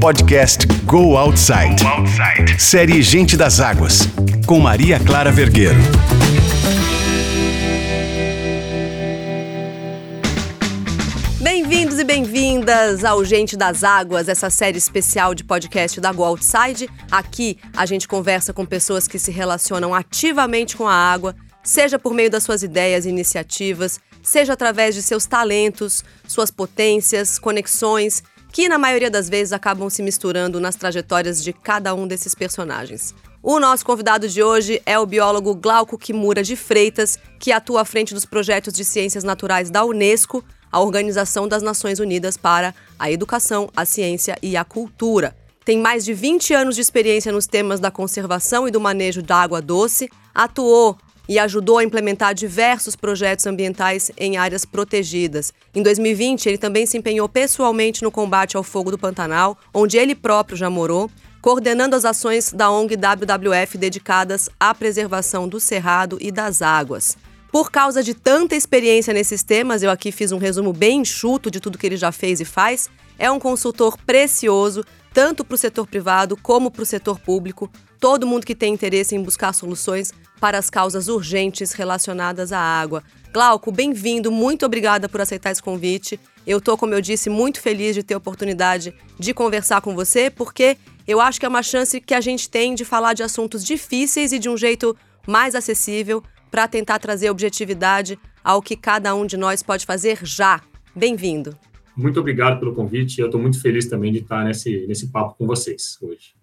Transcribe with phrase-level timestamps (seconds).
[0.00, 1.82] podcast Go Outside.
[1.82, 2.60] Go Outside.
[2.60, 4.00] Série Gente das Águas,
[4.46, 5.78] com Maria Clara Vergueiro.
[11.40, 16.88] Bem-vindos e bem-vindas ao Gente das Águas, essa série especial de podcast da Go Outside.
[17.10, 22.12] Aqui a gente conversa com pessoas que se relacionam ativamente com a água, seja por
[22.12, 28.22] meio das suas ideias e iniciativas, seja através de seus talentos, suas potências, conexões,
[28.56, 33.14] que na maioria das vezes acabam se misturando nas trajetórias de cada um desses personagens.
[33.42, 37.84] O nosso convidado de hoje é o biólogo Glauco Kimura de Freitas, que atua à
[37.84, 43.10] frente dos projetos de ciências naturais da Unesco, a Organização das Nações Unidas para a
[43.10, 45.36] Educação, a Ciência e a Cultura.
[45.62, 49.36] Tem mais de 20 anos de experiência nos temas da conservação e do manejo da
[49.36, 50.96] água doce, atuou
[51.28, 55.52] e ajudou a implementar diversos projetos ambientais em áreas protegidas.
[55.74, 60.14] Em 2020, ele também se empenhou pessoalmente no combate ao fogo do Pantanal, onde ele
[60.14, 66.32] próprio já morou, coordenando as ações da ONG WWF dedicadas à preservação do cerrado e
[66.32, 67.16] das águas.
[67.52, 71.60] Por causa de tanta experiência nesses temas, eu aqui fiz um resumo bem enxuto de
[71.60, 72.90] tudo que ele já fez e faz.
[73.18, 77.70] É um consultor precioso, tanto para o setor privado como para o setor público.
[77.98, 83.02] Todo mundo que tem interesse em buscar soluções para as causas urgentes relacionadas à água.
[83.32, 86.18] Glauco, bem-vindo, muito obrigada por aceitar esse convite.
[86.46, 90.30] Eu estou, como eu disse, muito feliz de ter a oportunidade de conversar com você,
[90.30, 90.76] porque
[91.06, 94.32] eu acho que é uma chance que a gente tem de falar de assuntos difíceis
[94.32, 99.36] e de um jeito mais acessível para tentar trazer objetividade ao que cada um de
[99.36, 100.60] nós pode fazer já.
[100.94, 101.58] Bem-vindo.
[101.96, 103.20] Muito obrigado pelo convite.
[103.20, 106.35] Eu estou muito feliz também de estar nesse, nesse papo com vocês hoje.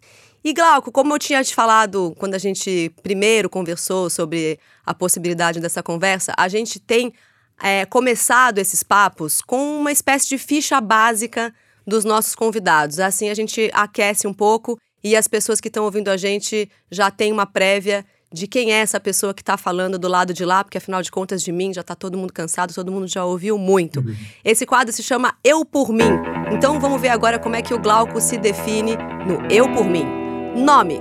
[0.44, 5.60] E Glauco, como eu tinha te falado quando a gente primeiro conversou sobre a possibilidade
[5.62, 7.14] dessa conversa, a gente tem
[7.62, 11.54] é, começado esses papos com uma espécie de ficha básica
[11.88, 13.00] dos nossos convidados.
[13.00, 17.10] Assim a gente aquece um pouco e as pessoas que estão ouvindo a gente já
[17.10, 20.64] têm uma prévia de quem é essa pessoa que está falando do lado de lá,
[20.64, 23.58] porque afinal de contas de mim já está todo mundo cansado, todo mundo já ouviu
[23.58, 24.00] muito.
[24.00, 24.16] Uhum.
[24.44, 26.20] Esse quadro se chama Eu por Mim.
[26.52, 30.23] Então vamos ver agora como é que o Glauco se define no Eu por Mim.
[30.56, 31.00] Nome: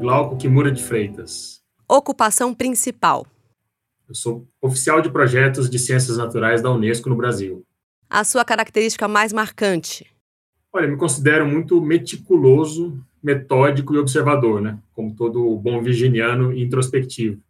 [0.00, 1.62] Glauco Kimura de Freitas.
[1.88, 3.24] Ocupação principal:
[4.08, 7.64] Eu sou oficial de projetos de ciências naturais da Unesco no Brasil.
[8.10, 10.06] A sua característica mais marcante?
[10.72, 14.78] Olha, me considero muito meticuloso, metódico e observador, né?
[14.92, 17.40] Como todo bom virginiano e introspectivo.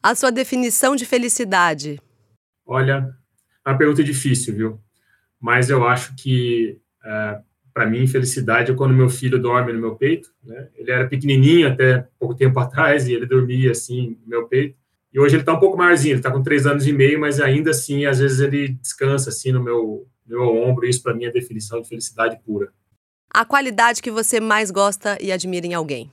[0.00, 2.00] A sua definição de felicidade?
[2.64, 3.12] Olha,
[3.66, 4.80] é uma pergunta difícil, viu?
[5.40, 7.40] Mas eu acho que é,
[7.74, 10.32] para mim, felicidade é quando meu filho dorme no meu peito.
[10.44, 10.68] Né?
[10.76, 14.76] Ele era pequenininho até pouco tempo atrás e ele dormia assim no meu peito.
[15.12, 17.40] E hoje ele está um pouco maiorzinho, ele está com três anos e meio, mas
[17.40, 20.86] ainda assim, às vezes ele descansa assim no meu, no meu ombro.
[20.86, 22.72] E isso para mim é definição de felicidade pura.
[23.28, 26.08] A qualidade que você mais gosta e admira em alguém?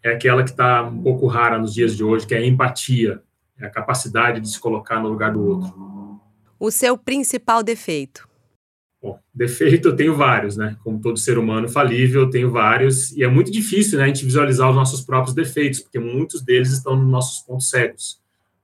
[0.00, 3.20] É aquela que está um pouco rara nos dias de hoje, que é a empatia,
[3.58, 6.20] é a capacidade de se colocar no lugar do outro.
[6.60, 8.28] O seu principal defeito?
[9.04, 10.78] Bom, defeito eu tenho vários, né?
[10.82, 14.24] Como todo ser humano falível, eu tenho vários, e é muito difícil né, a gente
[14.24, 18.18] visualizar os nossos próprios defeitos, porque muitos deles estão nos nossos pontos cegos.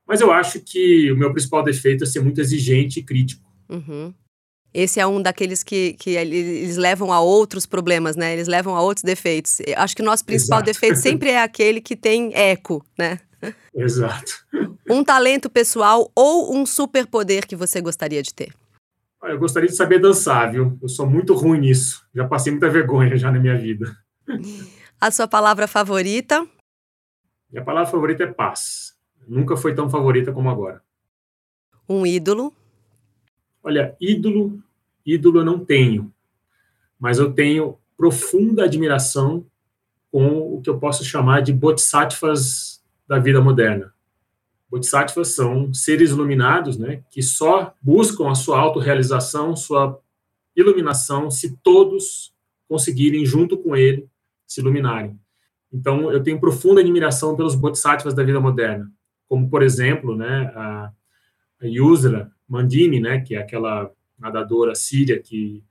[0.07, 3.47] Mas eu acho que o meu principal defeito é ser muito exigente e crítico.
[3.69, 4.11] Uhum.
[4.73, 8.33] Esse é um daqueles que, que eles levam a outros problemas, né?
[8.33, 9.59] Eles levam a outros defeitos.
[9.59, 10.73] Eu acho que o nosso principal Exato.
[10.73, 13.19] defeito sempre é aquele que tem eco, né?
[13.75, 14.43] Exato.
[14.89, 18.51] Um talento pessoal ou um superpoder que você gostaria de ter?
[19.23, 20.77] Eu gostaria de saber dançar, viu?
[20.81, 22.05] Eu sou muito ruim nisso.
[22.13, 23.95] Já passei muita vergonha já na minha vida.
[24.99, 26.47] A sua palavra favorita?
[27.51, 28.95] Minha palavra favorita é paz.
[29.27, 30.81] Nunca foi tão favorita como agora.
[31.87, 32.53] Um ídolo?
[33.63, 34.61] Olha, ídolo,
[35.05, 36.11] ídolo eu não tenho.
[36.99, 39.45] Mas eu tenho profunda admiração
[40.11, 43.93] com o que eu posso chamar de bodhisattvas da vida moderna.
[44.71, 49.99] Bodhisattvas são seres iluminados, né, que só buscam a sua autorrealização, sua
[50.55, 52.33] iluminação, se todos
[52.69, 54.07] conseguirem, junto com ele,
[54.47, 55.19] se iluminarem.
[55.73, 58.89] Então, eu tenho profunda admiração pelos Bodhisattvas da vida moderna,
[59.27, 60.91] como, por exemplo, né, a,
[61.63, 65.63] Yusra Mandini, né, que é aquela nadadora síria que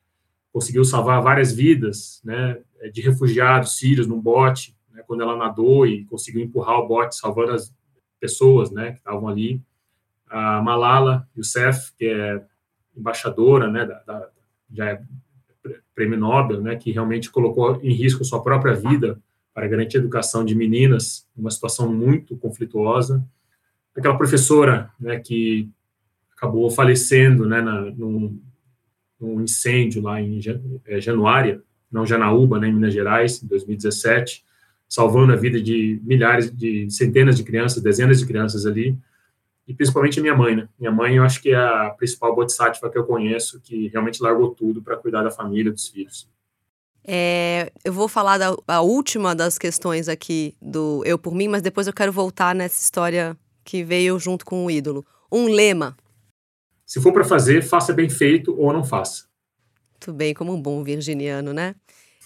[0.52, 2.58] conseguiu salvar várias vidas né,
[2.92, 7.52] de refugiados sírios num bote, né, quando ela nadou e conseguiu empurrar o bote, salvando
[7.52, 7.74] as
[8.20, 9.60] pessoas, né, que estavam ali.
[10.28, 12.44] A Malala Youssef, que é
[12.96, 14.28] embaixadora, né, da, da,
[14.72, 15.02] já é
[15.94, 19.20] prêmio Nobel, né, que realmente colocou em risco sua própria vida
[19.52, 23.24] para garantir a educação de meninas, numa situação muito conflituosa.
[23.96, 25.68] Aquela professora, né, que
[26.36, 28.40] acabou falecendo, né, na, num,
[29.20, 30.40] num incêndio lá em
[30.86, 34.44] é, Januária, não Janaúba, né, em Minas Gerais, em 2017,
[34.90, 38.98] salvando a vida de milhares, de centenas de crianças, dezenas de crianças ali,
[39.68, 40.68] e principalmente a minha mãe, né?
[40.76, 44.50] Minha mãe, eu acho que é a principal bodhisattva que eu conheço, que realmente largou
[44.50, 46.28] tudo para cuidar da família, dos filhos.
[47.06, 51.62] É, eu vou falar da a última das questões aqui do Eu por Mim, mas
[51.62, 55.06] depois eu quero voltar nessa história que veio junto com o ídolo.
[55.30, 55.96] Um lema.
[56.84, 59.26] Se for para fazer, faça bem feito ou não faça.
[59.92, 61.76] Muito bem, como um bom virginiano, né?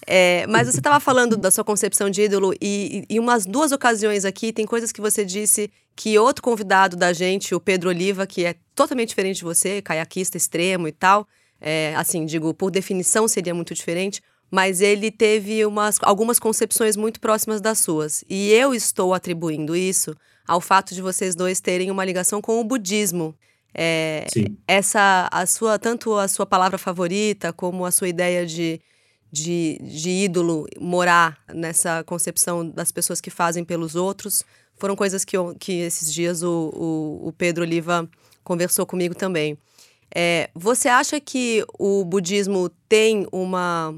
[0.06, 4.24] É, mas você estava falando da sua concepção de ídolo e, em umas duas ocasiões
[4.24, 8.44] aqui tem coisas que você disse que outro convidado da gente, o Pedro Oliva, que
[8.44, 11.26] é totalmente diferente de você, caiaquista extremo e tal,
[11.60, 14.20] é, assim, digo, por definição seria muito diferente,
[14.50, 18.24] mas ele teve umas, algumas concepções muito próximas das suas.
[18.28, 20.14] E eu estou atribuindo isso
[20.46, 23.34] ao fato de vocês dois terem uma ligação com o budismo.
[23.72, 24.56] É, Sim.
[24.68, 28.80] Essa, a sua, tanto a sua palavra favorita como a sua ideia de
[29.34, 34.44] de, de ídolo morar nessa concepção das pessoas que fazem pelos outros.
[34.76, 38.08] Foram coisas que, que esses dias o, o, o, Pedro Oliva
[38.44, 39.58] conversou comigo também.
[40.14, 43.94] É, você acha que o budismo tem uma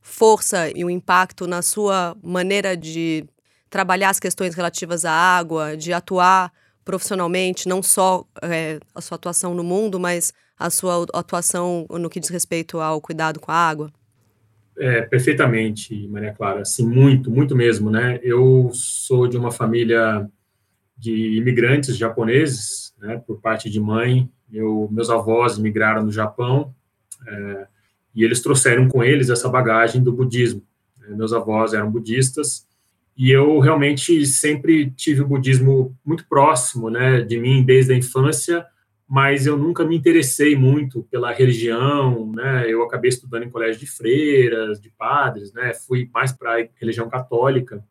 [0.00, 3.26] força e um impacto na sua maneira de
[3.68, 6.50] trabalhar as questões relativas à água, de atuar
[6.82, 12.20] profissionalmente, não só é, a sua atuação no mundo, mas a sua atuação no que
[12.20, 13.92] diz respeito ao cuidado com a água?
[14.78, 18.20] É, perfeitamente, Maria Clara, assim, muito, muito mesmo, né?
[18.22, 20.28] Eu sou de uma família
[20.96, 24.30] de imigrantes japoneses, né, por parte de mãe.
[24.52, 26.74] Eu, meus avós migraram no Japão
[27.26, 27.66] é,
[28.14, 30.62] e eles trouxeram com eles essa bagagem do budismo.
[30.98, 31.14] Né?
[31.14, 32.66] Meus avós eram budistas
[33.16, 38.64] e eu realmente sempre tive o budismo muito próximo, né, de mim desde a infância
[39.08, 42.70] mas eu nunca me interessei muito pela religião, né?
[42.70, 45.72] Eu acabei estudando em colégio de freiras, de padres, né?
[45.72, 47.82] Fui mais para a religião católica,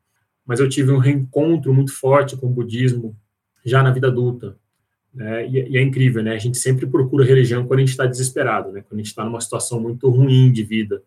[0.45, 3.17] mas eu tive um reencontro muito forte com o budismo
[3.65, 4.55] já na vida adulta,
[5.11, 5.47] né?
[5.47, 6.35] E, e é incrível, né?
[6.35, 8.83] A gente sempre procura religião quando a gente está desesperado, né?
[8.87, 11.01] Quando a gente está numa situação muito ruim de vida.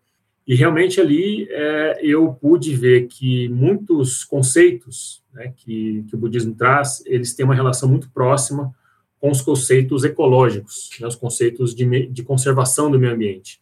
[0.44, 6.52] E realmente ali é, eu pude ver que muitos conceitos né, que, que o budismo
[6.56, 8.74] traz, eles têm uma relação muito próxima
[9.20, 13.60] com os conceitos ecológicos, né, os conceitos de, de conservação do meio ambiente.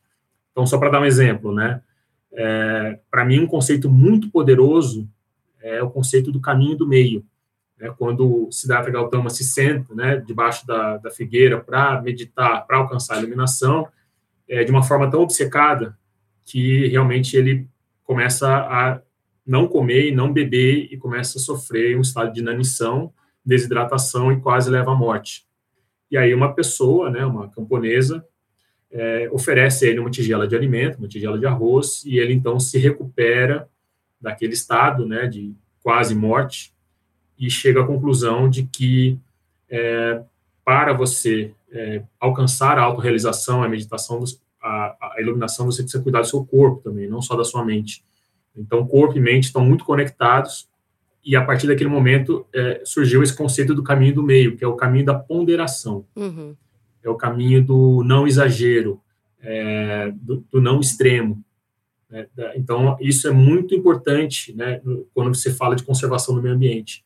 [0.53, 1.83] Então, só para dar um exemplo, né,
[2.33, 5.09] é, para mim, um conceito muito poderoso
[5.61, 7.25] é o conceito do caminho do meio.
[7.79, 13.17] Né, quando Siddhartha Gautama se senta né, debaixo da, da figueira para meditar, para alcançar
[13.17, 13.89] a iluminação,
[14.49, 15.99] é, de uma forma tão obcecada
[16.45, 17.69] que realmente ele
[18.05, 19.01] começa a
[19.45, 23.13] não comer e não beber e começa a sofrer um estado de inanição,
[23.45, 25.48] desidratação e quase leva à morte.
[26.11, 28.25] E aí uma pessoa, né, uma camponesa,
[28.91, 32.59] é, oferece a ele uma tigela de alimento, uma tigela de arroz, e ele então
[32.59, 33.69] se recupera
[34.21, 36.73] daquele estado, né, de quase morte,
[37.39, 39.19] e chega à conclusão de que
[39.71, 40.23] é,
[40.65, 44.23] para você é, alcançar a autorrealização, a meditação,
[44.61, 48.05] a, a, iluminação, você precisa cuidar do seu corpo também, não só da sua mente.
[48.57, 50.68] Então, corpo e mente estão muito conectados,
[51.29, 54.67] e a partir daquele momento é, surgiu esse conceito do caminho do meio, que é
[54.67, 56.57] o caminho da ponderação, uhum.
[57.05, 58.99] é o caminho do não exagero,
[59.43, 61.45] é, do, do, não extremo.
[62.09, 62.27] Né?
[62.57, 64.81] Então, isso é muito importante né,
[65.13, 67.05] quando você fala de conservação do meio ambiente.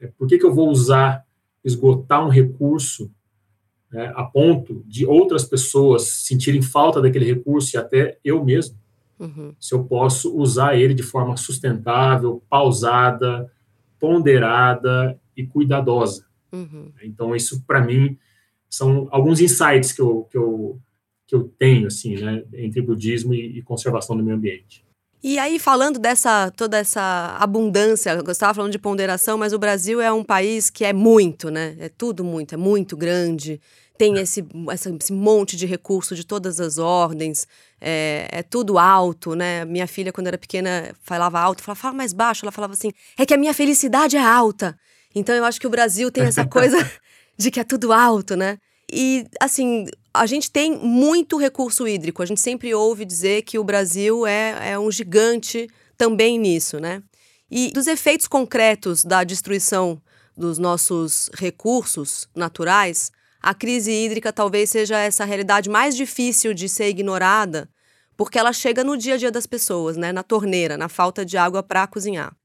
[0.00, 1.24] É, por que, que eu vou usar,
[1.64, 3.08] esgotar um recurso
[3.88, 8.76] né, a ponto de outras pessoas sentirem falta daquele recurso e até eu mesmo?
[9.16, 9.54] Uhum.
[9.60, 13.48] Se eu posso usar ele de forma sustentável, pausada,
[14.00, 16.26] ponderada e cuidadosa.
[16.50, 16.90] Uhum.
[17.02, 18.18] Então, isso, para mim,
[18.68, 20.80] são alguns insights que eu, que eu,
[21.26, 24.84] que eu tenho, assim, né, entre budismo e, e conservação do meio ambiente.
[25.22, 30.00] E aí, falando dessa toda essa abundância, eu estava falando de ponderação, mas o Brasil
[30.00, 31.76] é um país que é muito, né?
[31.78, 33.60] É tudo muito, é muito grande
[34.00, 34.42] tem esse,
[34.72, 37.46] esse monte de recurso de todas as ordens,
[37.78, 39.66] é, é, tudo alto, né?
[39.66, 42.42] Minha filha, quando era pequena, falava alto, falava, fala mais baixo.
[42.42, 44.74] Ela falava assim, é que a minha felicidade é alta.
[45.14, 46.78] Então eu acho que o Brasil tem essa coisa
[47.36, 48.56] de que é tudo alto, né?
[48.90, 52.22] E, assim, a gente tem muito recurso hídrico.
[52.22, 57.02] A gente sempre ouve dizer que o Brasil é, é um gigante também nisso, né?
[57.50, 60.00] E dos efeitos concretos da destruição
[60.34, 66.88] dos nossos recursos naturais, a crise hídrica talvez seja essa realidade mais difícil de ser
[66.88, 67.68] ignorada,
[68.16, 70.12] porque ela chega no dia a dia das pessoas, né?
[70.12, 72.36] na torneira, na falta de água para cozinhar.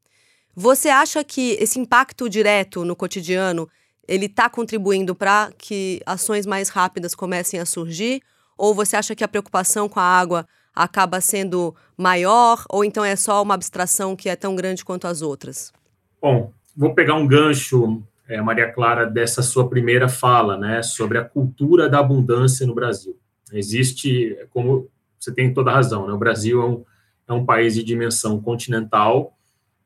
[0.56, 3.70] Você acha que esse impacto direto no cotidiano
[4.08, 8.22] ele está contribuindo para que ações mais rápidas comecem a surgir?
[8.58, 13.16] Ou você acha que a preocupação com a água acaba sendo maior ou então é
[13.16, 15.74] só uma abstração que é tão grande quanto as outras?
[16.22, 21.24] Bom, vou pegar um gancho, é, Maria Clara, dessa sua primeira fala, né, sobre a
[21.24, 23.18] cultura da abundância no Brasil.
[23.54, 24.90] Existe, como
[25.20, 26.86] você tem toda a razão, né, o Brasil é um,
[27.28, 29.38] é um país de dimensão continental,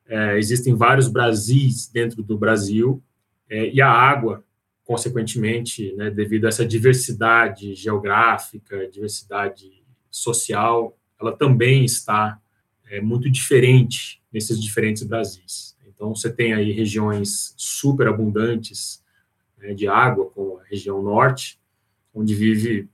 [0.08, 3.02] é, existem vários Brasis dentro do Brasil,
[3.50, 4.44] é, e a água,
[4.84, 12.40] consequentemente, né, devido a essa diversidade geográfica, diversidade social, ela também está
[12.90, 15.78] é, muito diferente nesses diferentes Brasis.
[16.00, 19.04] Então, você tem aí regiões super abundantes
[19.58, 21.60] né, de água, como a região norte,
[22.14, 22.88] onde vive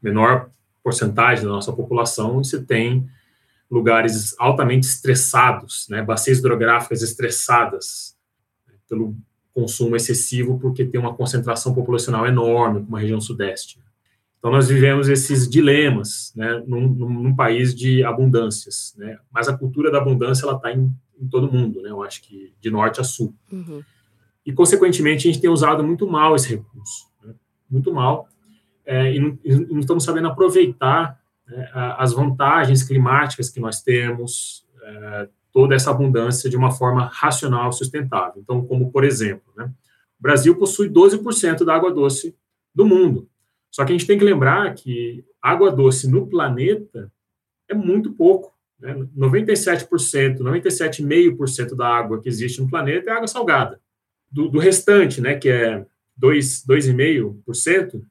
[0.00, 0.50] menor
[0.82, 3.06] porcentagem da nossa população, e você tem
[3.70, 8.16] lugares altamente estressados, né, bacias hidrográficas estressadas
[8.66, 9.14] né, pelo
[9.52, 13.78] consumo excessivo, porque tem uma concentração populacional enorme, como a região sudeste.
[14.38, 19.90] Então, nós vivemos esses dilemas né, num, num país de abundâncias, né, mas a cultura
[19.90, 23.34] da abundância está em, em, todo mundo, né, eu acho que de norte a sul.
[23.50, 23.82] Uhum.
[24.44, 27.34] E, consequentemente, a gente tem usado muito mal esse recurso, né,
[27.70, 28.28] muito mal,
[28.84, 34.66] é, e, não, e, não, estamos sabendo aproveitar né, as vantagens climáticas que nós temos,
[34.82, 38.40] é, toda essa abundância de uma forma racional e sustentável.
[38.42, 39.70] Então, como por exemplo, né,
[40.18, 42.36] o Brasil possui 12% da água doce
[42.74, 43.28] do mundo.
[43.70, 47.12] Só que a gente tem que lembrar que água doce no planeta
[47.68, 48.57] é muito pouco.
[48.80, 48.94] Né?
[49.16, 53.80] 97%, 97,5% da água que existe no planeta é água salgada.
[54.30, 55.84] Do, do restante, né, que é
[56.20, 58.02] 2,5%,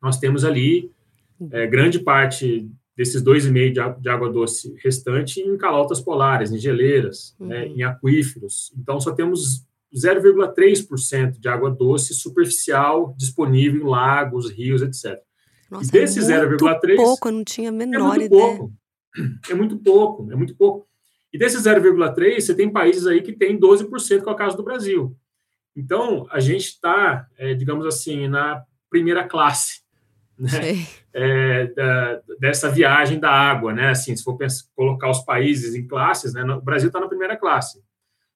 [0.00, 0.90] nós temos ali
[1.50, 7.34] é, grande parte desses 2,5% de, de água doce restante em calotas polares, em geleiras,
[7.38, 7.46] uhum.
[7.46, 8.72] né, em aquíferos.
[8.76, 9.64] Então, só temos
[9.94, 15.20] 0,3% de água doce superficial disponível em lagos, rios, etc.
[15.70, 18.56] Nossa, e desse é 0,3 pouco, eu não tinha a menor é ideia.
[18.56, 18.72] Pouco.
[19.50, 20.88] É muito pouco, é muito pouco.
[21.32, 24.62] E desse 0,3, você tem países aí que tem 12%, que é o caso do
[24.62, 25.16] Brasil.
[25.74, 29.82] Então, a gente está, é, digamos assim, na primeira classe
[30.38, 30.86] né?
[31.14, 33.90] É, da, dessa viagem da água, né?
[33.90, 36.42] Assim, se for pensar, colocar os países em classes, né?
[36.42, 37.82] O Brasil está na primeira classe.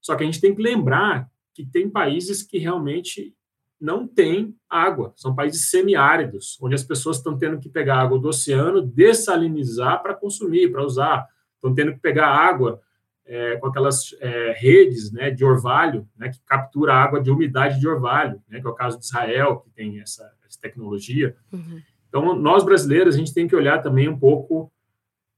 [0.00, 3.34] Só que a gente tem que lembrar que tem países que realmente
[3.80, 8.28] não têm água, são países semiáridos, onde as pessoas estão tendo que pegar água do
[8.28, 12.80] oceano, dessalinizar para consumir, para usar, estão tendo que pegar água
[13.26, 17.88] é, com aquelas é, redes né, de orvalho, né, que captura água de umidade de
[17.88, 21.36] orvalho, né, que é o caso de Israel, que tem essa, essa tecnologia.
[21.52, 21.82] Uhum.
[22.08, 24.72] Então, nós brasileiros, a gente tem que olhar também um pouco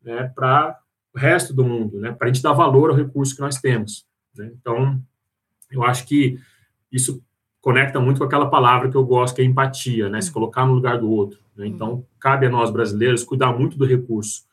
[0.02, 0.78] né, para
[1.14, 4.06] o resto do mundo, né, para a gente dar valor ao recurso que nós temos.
[4.36, 4.52] Né?
[4.60, 5.02] Então,
[5.70, 6.38] eu acho que
[6.92, 7.22] isso
[7.60, 10.20] conecta muito com aquela palavra que eu gosto, que é empatia, né?
[10.20, 11.40] Se colocar no lugar do outro.
[11.56, 11.66] Né?
[11.66, 14.44] Então, cabe a nós brasileiros cuidar muito do recurso,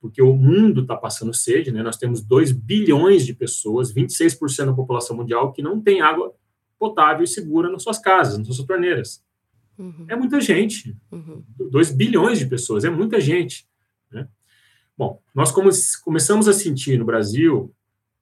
[0.00, 1.82] porque o mundo está passando sede, né?
[1.82, 6.34] Nós temos 2 bilhões de pessoas, 26% da população mundial, que não tem água
[6.78, 9.22] potável e segura nas suas casas, nas suas torneiras.
[9.78, 10.06] Uhum.
[10.08, 10.96] É muita gente.
[11.12, 11.44] Uhum.
[11.70, 13.68] 2 bilhões de pessoas, é muita gente.
[14.10, 14.26] Né?
[14.96, 15.70] Bom, nós come
[16.02, 17.74] começamos a sentir no Brasil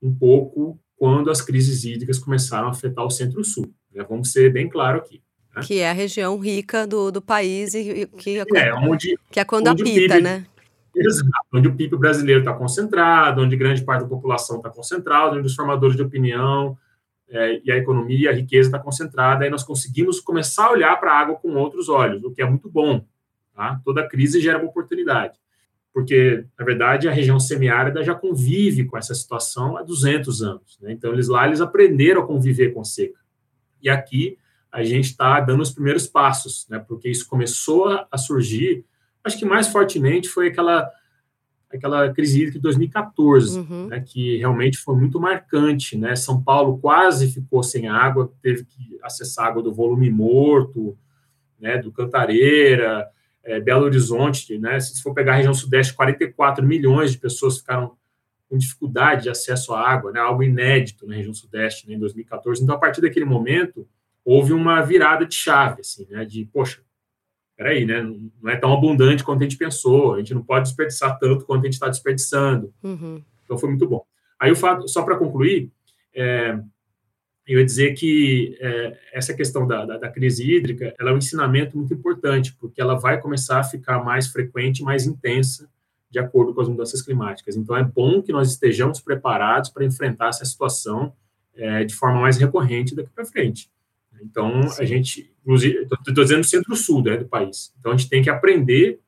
[0.03, 3.73] um pouco quando as crises hídricas começaram a afetar o centro-sul.
[3.93, 4.05] Né?
[4.09, 5.23] Vamos ser bem claro aqui.
[5.55, 5.63] Né?
[5.65, 9.69] Que é a região rica do, do país e que é, onde, que é quando
[9.69, 10.47] onde apita, PIB, né?
[10.95, 15.47] Exato, onde o PIB brasileiro está concentrado, onde grande parte da população está concentrada, onde
[15.47, 16.77] os formadores de opinião
[17.29, 20.97] é, e a economia e a riqueza está concentrada, aí nós conseguimos começar a olhar
[20.99, 23.05] para a água com outros olhos, o que é muito bom.
[23.55, 23.81] Tá?
[23.85, 25.39] Toda crise gera uma oportunidade
[25.99, 30.79] porque, na verdade, a região semiárida já convive com essa situação há 200 anos.
[30.81, 30.93] Né?
[30.93, 33.18] Então, eles lá eles aprenderam a conviver com seca.
[33.83, 34.39] E aqui
[34.71, 36.79] a gente está dando os primeiros passos, né?
[36.79, 38.85] porque isso começou a surgir,
[39.25, 40.91] acho que mais fortemente foi aquela
[41.71, 43.89] aquela crise hídrica de 2014, uhum.
[43.89, 46.17] né, que realmente foi muito marcante, né?
[46.17, 50.97] São Paulo quase ficou sem água, teve que acessar água do volume morto,
[51.61, 53.07] né, do Cantareira,
[53.45, 57.98] é, Belo Horizonte, né, se for pegar a região sudeste, 44 milhões de pessoas ficaram
[58.49, 62.63] com dificuldade de acesso à água, né, algo inédito na região sudeste né, em 2014.
[62.63, 63.87] Então, a partir daquele momento,
[64.25, 66.81] houve uma virada de chave, assim, né, de, poxa,
[67.57, 71.19] peraí, né, não é tão abundante quanto a gente pensou, a gente não pode desperdiçar
[71.19, 72.73] tanto quanto a gente está desperdiçando.
[72.83, 73.23] Uhum.
[73.45, 74.05] Então, foi muito bom.
[74.41, 75.71] Aí, o fato, só para concluir,
[76.15, 76.59] é,
[77.47, 81.19] eu ia dizer que é, essa questão da, da, da, crise hídrica ela é um
[81.19, 85.69] ensinamento muito importante, porque ela vai começar a ficar mais frequente, mais intensa,
[86.11, 87.57] de acordo com as mudanças climáticas.
[87.57, 91.13] Então, é bom que nós estejamos preparados para enfrentar essa situação
[91.55, 93.71] é, de forma mais recorrente daqui para frente.
[94.21, 94.83] Então, Sim.
[94.83, 97.73] a gente, inclusive, estou dizendo centro-sul né, do país.
[97.79, 99.01] Então, a gente tem que aprender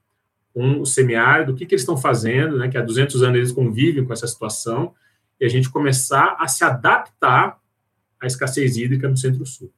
[0.52, 3.52] com o semiárido, o que, que eles estão fazendo, né, que há 200 anos eles
[3.52, 4.94] convivem com essa situação,
[5.40, 7.58] e a gente começar a se adaptar
[8.20, 9.72] à escassez hídrica no Centro-Sul.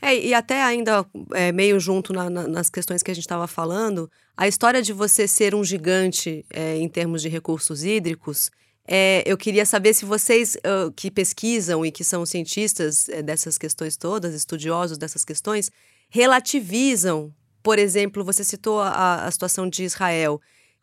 [0.00, 3.46] É, e até ainda é, meio junto na, na, nas questões que a gente estava
[3.48, 8.50] falando, a história de você ser um gigante é, em termos de recursos hídricos,
[8.86, 13.58] é, eu queria saber se vocês uh, que pesquisam e que são cientistas é, dessas
[13.58, 15.70] questões todas, estudiosos dessas questões,
[16.08, 20.40] relativizam, por exemplo, você citou a, a situação de Israel,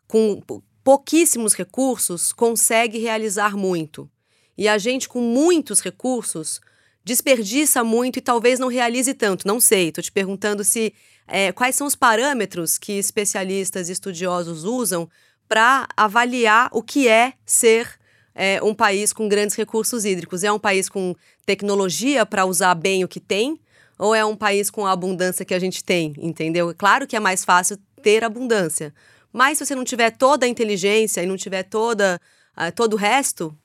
[0.07, 0.39] com
[0.83, 4.07] pouquíssimos recursos consegue realizar muito.
[4.55, 6.61] E a gente com muitos recursos
[7.05, 9.47] desperdiça muito e talvez não realize tanto.
[9.47, 10.91] Não sei, estou te perguntando se
[11.27, 15.07] é, quais são os parâmetros que especialistas e estudiosos usam
[15.47, 17.87] para avaliar o que é ser
[18.33, 20.43] é, um país com grandes recursos hídricos.
[20.43, 23.59] É um país com tecnologia para usar bem o que tem?
[23.99, 26.73] Ou é um país com a abundância que a gente tem, entendeu?
[26.75, 28.93] Claro que é mais fácil ter abundância,
[29.31, 32.19] mas se você não tiver toda a inteligência e não tiver toda,
[32.57, 33.57] uh, todo o resto,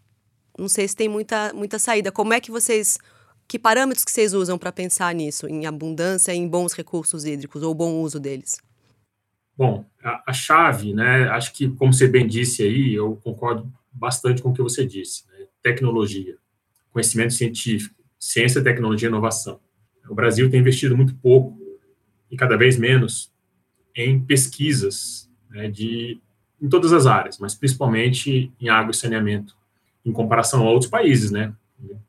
[0.57, 2.13] não sei se tem muita, muita saída.
[2.13, 2.99] Como é que vocês
[3.51, 7.75] que parâmetros que vocês usam para pensar nisso, em abundância, em bons recursos hídricos ou
[7.75, 8.63] bom uso deles?
[9.59, 11.29] Bom, a, a chave, né?
[11.31, 15.25] Acho que, como você bem disse aí, eu concordo bastante com o que você disse.
[15.27, 15.47] Né?
[15.61, 16.37] Tecnologia,
[16.93, 19.59] conhecimento científico, ciência, tecnologia e inovação.
[20.09, 21.59] O Brasil tem investido muito pouco
[22.31, 23.33] e cada vez menos
[23.97, 26.21] em pesquisas né, de,
[26.63, 29.57] em todas as áreas, mas principalmente em água e saneamento,
[30.07, 31.53] em comparação a outros países, né?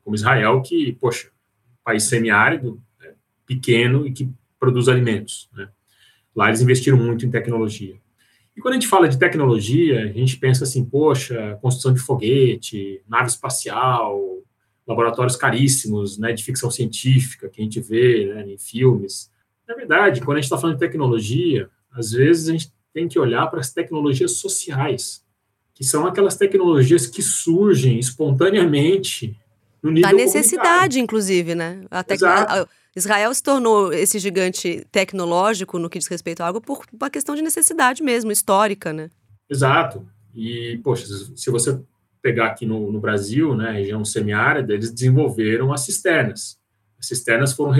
[0.04, 1.31] Como Israel, que, poxa,
[1.84, 3.12] país semiárido, né,
[3.46, 5.48] pequeno e que produz alimentos.
[5.52, 5.68] Né?
[6.34, 7.96] Lá eles investiram muito em tecnologia.
[8.56, 13.02] E quando a gente fala de tecnologia, a gente pensa assim, poxa, construção de foguete,
[13.08, 14.42] nave espacial,
[14.86, 19.30] laboratórios caríssimos, né, de ficção científica que a gente vê né, em filmes.
[19.66, 23.18] Na verdade, quando a gente está falando de tecnologia, às vezes a gente tem que
[23.18, 25.24] olhar para as tecnologias sociais,
[25.74, 29.38] que são aquelas tecnologias que surgem espontaneamente
[29.82, 31.84] Da necessidade, inclusive, né?
[31.90, 32.14] Até.
[32.94, 37.34] Israel se tornou esse gigante tecnológico no que diz respeito à água por uma questão
[37.34, 39.10] de necessidade mesmo, histórica, né?
[39.48, 40.06] Exato.
[40.34, 41.80] E, poxa, se você
[42.20, 46.60] pegar aqui no, no Brasil, né, região semiárida, eles desenvolveram as cisternas.
[46.98, 47.74] As cisternas foram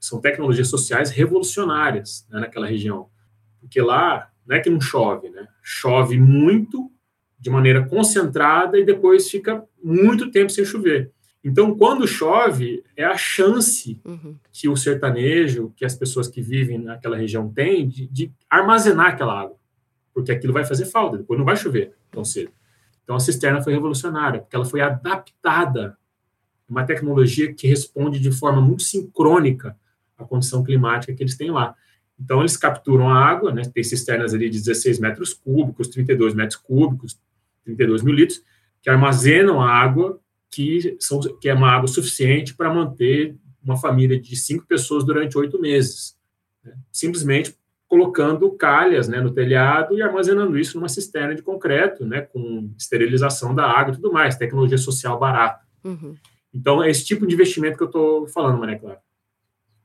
[0.00, 3.08] são tecnologias sociais revolucionárias né, naquela região.
[3.60, 5.46] Porque lá não é que não chove, né?
[5.62, 6.90] Chove muito,
[7.38, 11.12] de maneira concentrada, e depois fica muito tempo sem chover.
[11.44, 14.36] Então, quando chove, é a chance uhum.
[14.52, 19.40] que o sertanejo, que as pessoas que vivem naquela região têm de, de, armazenar aquela
[19.40, 19.56] água,
[20.14, 22.52] porque aquilo vai fazer falta, depois não vai chover tão cedo.
[23.02, 25.98] Então, a cisterna foi revolucionária, porque ela foi adaptada
[26.68, 29.76] uma tecnologia que responde de forma muito sincrônica
[30.16, 31.74] à condição climática que eles têm lá.
[32.18, 36.56] Então, eles capturam a água, né, tem cisternas ali de 16 metros cúbicos, 32 metros
[36.56, 37.18] cúbicos,
[37.64, 38.40] 32 mil litros,
[38.80, 40.20] que armazenam a água
[40.52, 43.34] que, são, que é uma água suficiente para manter
[43.64, 46.16] uma família de cinco pessoas durante oito meses.
[46.62, 46.74] Né?
[46.92, 47.56] Simplesmente
[47.88, 53.54] colocando calhas né, no telhado e armazenando isso numa cisterna de concreto, né, com esterilização
[53.54, 55.60] da água e tudo mais, tecnologia social barata.
[55.84, 56.14] Uhum.
[56.54, 59.00] Então, é esse tipo de investimento que eu estou falando, Maria Clara.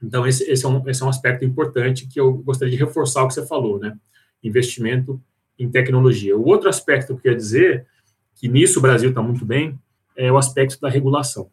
[0.02, 3.24] Então, esse, esse, é um, esse é um aspecto importante que eu gostaria de reforçar
[3.24, 3.98] o que você falou, né?
[4.44, 5.22] Investimento
[5.58, 6.38] em tecnologia.
[6.38, 7.88] O outro aspecto que eu queria dizer,
[8.36, 9.78] que nisso o Brasil está muito bem,
[10.18, 11.50] é o aspecto da regulação,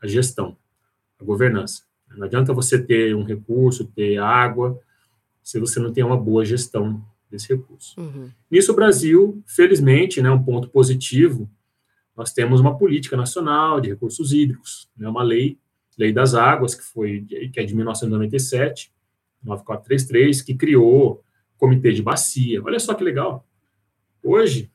[0.00, 0.56] a gestão,
[1.18, 1.82] a governança.
[2.10, 4.78] Não adianta você ter um recurso, ter água,
[5.42, 7.98] se você não tem uma boa gestão desse recurso.
[7.98, 8.30] Uhum.
[8.50, 11.50] Nisso, o Brasil, felizmente, né, um ponto positivo,
[12.16, 15.58] nós temos uma política nacional de recursos hídricos, né, uma lei,
[15.96, 17.22] lei das águas, que foi
[17.52, 18.92] que é de 1997,
[19.42, 21.22] 9433, que criou
[21.56, 22.62] comitê de bacia.
[22.62, 23.46] Olha só que legal.
[24.22, 24.70] Hoje,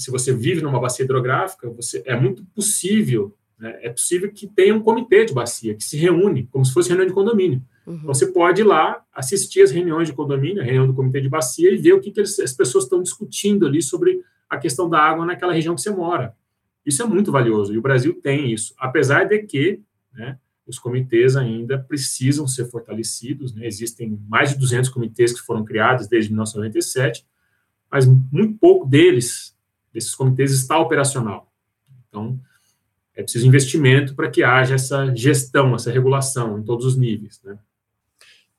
[0.00, 4.74] se você vive numa bacia hidrográfica, você, é muito possível, né, é possível que tenha
[4.74, 7.62] um comitê de bacia que se reúne, como se fosse reunião de condomínio.
[7.86, 7.94] Uhum.
[7.96, 11.28] Então, você pode ir lá assistir as reuniões de condomínio, a reunião do comitê de
[11.28, 14.88] bacia, e ver o que, que eles, as pessoas estão discutindo ali sobre a questão
[14.88, 16.34] da água naquela região que você mora.
[16.84, 19.80] Isso é muito valioso, e o Brasil tem isso, apesar de que
[20.14, 25.62] né, os comitês ainda precisam ser fortalecidos, né, existem mais de 200 comitês que foram
[25.62, 27.26] criados desde 1997,
[27.92, 29.54] mas muito pouco deles
[29.92, 31.52] desses comitês está operacional.
[32.08, 32.38] Então,
[33.14, 37.58] é preciso investimento para que haja essa gestão, essa regulação em todos os níveis, né?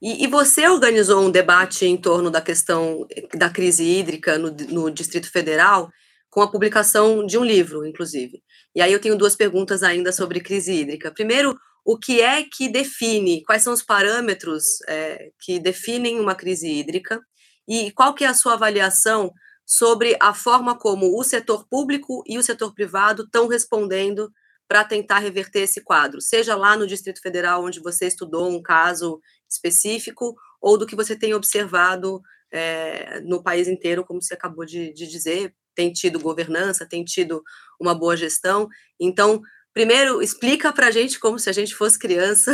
[0.02, 4.90] E, e, você organizou um debate em torno da questão da crise hídrica no, no,
[4.90, 5.92] Distrito Federal,
[6.28, 8.42] com a publicação de um livro, inclusive.
[8.74, 11.12] E aí eu tenho duas perguntas ainda sobre crise hídrica.
[11.12, 16.68] Primeiro, o que é que define, quais são os parâmetros é, que definem uma crise
[16.68, 17.22] hídrica?
[17.68, 19.32] E qual que é a sua avaliação
[19.72, 24.30] sobre a forma como o setor público e o setor privado estão respondendo
[24.68, 29.22] para tentar reverter esse quadro, seja lá no Distrito Federal, onde você estudou um caso
[29.50, 34.94] específico, ou do que você tem observado é, no país inteiro, como você acabou de,
[34.94, 37.42] de dizer, tem tido governança, tem tido
[37.80, 38.68] uma boa gestão.
[39.00, 39.42] Então,
[39.74, 42.52] primeiro, explica para a gente, como se a gente fosse criança,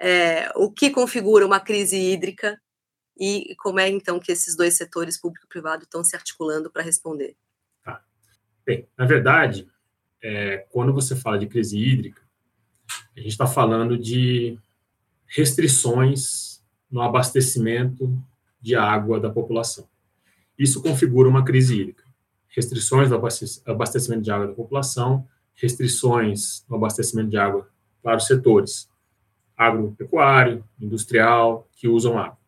[0.00, 2.60] é, o que configura uma crise hídrica
[3.20, 6.82] e como é, então, que esses dois setores, público e privado, estão se articulando para
[6.82, 7.36] responder.
[7.84, 8.02] Tá.
[8.64, 9.70] Bem, na verdade,
[10.22, 12.22] é, quando você fala de crise hídrica,
[13.14, 14.58] a gente está falando de
[15.26, 18.10] restrições no abastecimento
[18.58, 19.86] de água da população.
[20.58, 22.04] Isso configura uma crise hídrica.
[22.48, 23.16] Restrições no
[23.66, 27.68] abastecimento de água da população, restrições no abastecimento de água
[28.02, 28.88] para os setores
[29.56, 32.39] agropecuário, industrial, que usam água.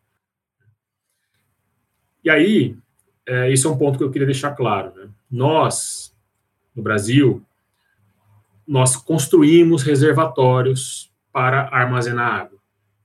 [2.23, 2.75] E aí,
[3.25, 4.93] é, isso é um ponto que eu queria deixar claro.
[4.95, 5.09] Né?
[5.29, 6.15] Nós,
[6.75, 7.43] no Brasil,
[8.67, 12.59] nós construímos reservatórios para armazenar água.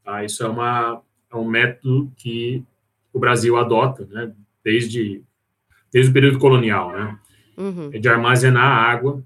[0.05, 0.25] Tá?
[0.25, 1.03] Isso é, uma,
[1.33, 2.65] é um método que
[3.13, 4.33] o Brasil adota, né?
[4.63, 5.23] desde,
[5.93, 7.19] desde o período colonial, né?
[7.57, 7.91] Uhum.
[7.93, 9.25] É de armazenar água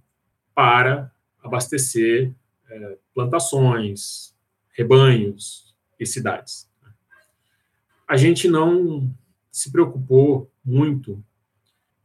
[0.55, 2.33] para abastecer
[2.71, 4.35] é, plantações,
[4.73, 6.71] rebanhos e cidades.
[8.09, 9.13] A gente não
[9.53, 11.23] se preocupou muito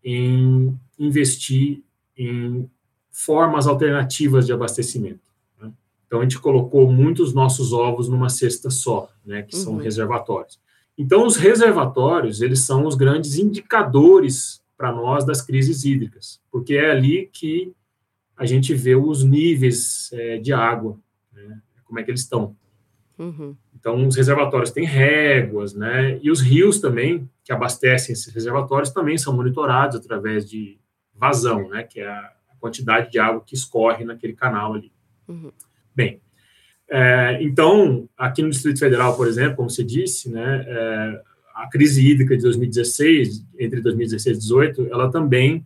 [0.03, 1.81] em investir
[2.15, 2.69] em
[3.09, 5.31] formas alternativas de abastecimento.
[5.59, 5.71] Né?
[6.05, 9.79] Então, a gente colocou muitos nossos ovos numa cesta só, né, que são uhum.
[9.79, 10.59] reservatórios.
[10.97, 16.91] Então, os reservatórios, eles são os grandes indicadores para nós das crises hídricas, porque é
[16.91, 17.73] ali que
[18.35, 20.99] a gente vê os níveis é, de água,
[21.33, 22.55] né, como é que eles estão.
[23.17, 23.55] Uhum.
[23.75, 29.17] Então, os reservatórios têm réguas, né, e os rios também, que abastecem esses reservatórios, também
[29.17, 30.77] são monitorados através de
[31.15, 34.91] vazão, né, que é a quantidade de água que escorre naquele canal ali.
[35.29, 35.49] Uhum.
[35.95, 36.21] Bem,
[36.89, 41.21] é, então, aqui no Distrito Federal, por exemplo, como você disse, né, é,
[41.55, 45.65] a crise hídrica de 2016, entre 2016 e 2018, ela também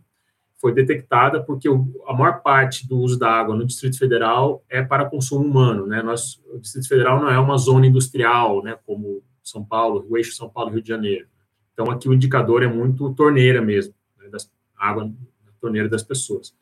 [0.60, 4.82] foi detectada porque o, a maior parte do uso da água no Distrito Federal é
[4.82, 6.00] para consumo humano, né?
[6.00, 8.78] Nós, o Distrito Federal não é uma zona industrial, né?
[8.86, 11.31] Como São Paulo, o eixo São Paulo Rio de Janeiro.
[11.72, 14.28] Então aqui o indicador é muito torneira mesmo, né?
[14.28, 16.54] das, água na torneira das pessoas.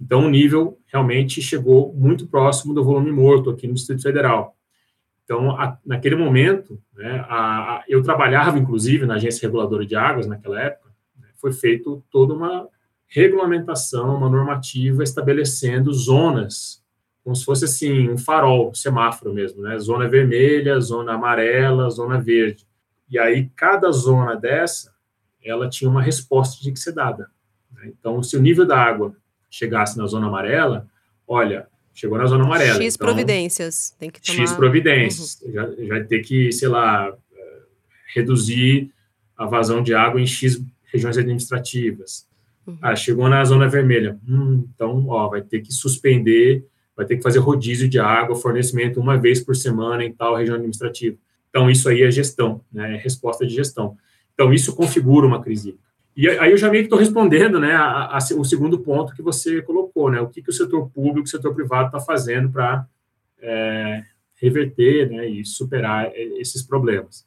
[0.00, 4.54] Então, o nível realmente chegou muito próximo do volume morto aqui no Distrito Federal.
[5.24, 10.26] Então, a, naquele momento, né, a, a, eu trabalhava, inclusive, na Agência Reguladora de Águas,
[10.26, 12.68] naquela época, né, foi feito toda uma
[13.08, 16.84] regulamentação, uma normativa estabelecendo zonas,
[17.24, 19.76] como se fosse assim, um farol, um semáforo mesmo, né?
[19.78, 22.64] Zona vermelha, zona amarela, zona verde.
[23.08, 24.94] E aí, cada zona dessa,
[25.44, 27.30] ela tinha uma resposta que tinha que ser dada.
[27.72, 27.92] Né?
[27.98, 29.14] Então, se o nível da água
[29.50, 30.88] chegasse na zona amarela,
[31.26, 32.82] olha, chegou na zona amarela.
[32.82, 33.94] X então, providências.
[33.98, 34.38] Tem que tomar...
[34.38, 35.40] X providências.
[35.42, 35.52] Uhum.
[35.52, 37.62] Já, já ter que, sei lá, eh,
[38.14, 38.92] reduzir
[39.36, 42.26] a vazão de água em X regiões administrativas.
[42.66, 42.78] Uhum.
[42.82, 44.18] Ah, chegou na zona vermelha.
[44.28, 46.66] Hum, então, ó, vai ter que suspender,
[46.96, 50.56] vai ter que fazer rodízio de água, fornecimento uma vez por semana em tal região
[50.56, 51.16] administrativa.
[51.56, 52.96] Então, isso aí é gestão, né?
[52.96, 53.96] É resposta de gestão.
[54.34, 55.78] Então, isso configura uma crise.
[56.14, 59.22] E aí eu já meio que estou respondendo, né, a, a, o segundo ponto que
[59.22, 62.86] você colocou, né, o que, que o setor público, o setor privado está fazendo para
[63.40, 64.02] é,
[64.34, 67.26] reverter, né, e superar esses problemas.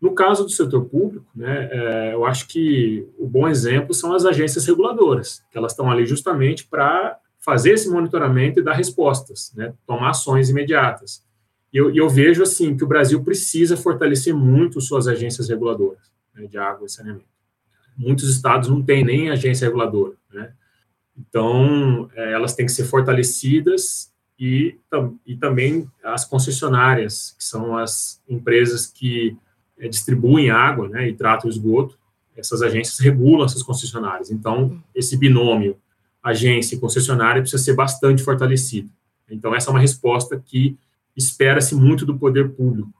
[0.00, 4.24] No caso do setor público, né, é, eu acho que o bom exemplo são as
[4.24, 9.74] agências reguladoras, que elas estão ali justamente para fazer esse monitoramento e dar respostas, né,
[9.86, 11.22] tomar ações imediatas.
[11.72, 16.46] E eu, eu, vejo assim que o Brasil precisa fortalecer muito suas agências reguladoras né,
[16.46, 17.30] de água e saneamento
[18.00, 20.52] muitos estados não têm nem agência reguladora, né?
[21.16, 24.78] Então, é, elas têm que ser fortalecidas e,
[25.26, 29.36] e também as concessionárias, que são as empresas que
[29.78, 31.98] é, distribuem água né, e tratam o esgoto,
[32.34, 34.30] essas agências regulam essas concessionárias.
[34.30, 35.76] Então, esse binômio
[36.22, 38.88] agência e concessionária precisa ser bastante fortalecido.
[39.28, 40.78] Então, essa é uma resposta que
[41.16, 42.92] espera-se muito do poder público.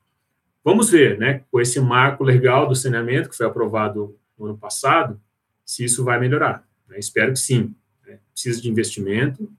[0.64, 5.20] Vamos ver, né, com esse marco legal do saneamento que foi aprovado no ano passado,
[5.64, 6.66] se isso vai melhorar.
[6.88, 6.98] Né?
[6.98, 7.74] Espero que sim.
[8.06, 8.18] Né?
[8.32, 9.50] Precisa de investimento,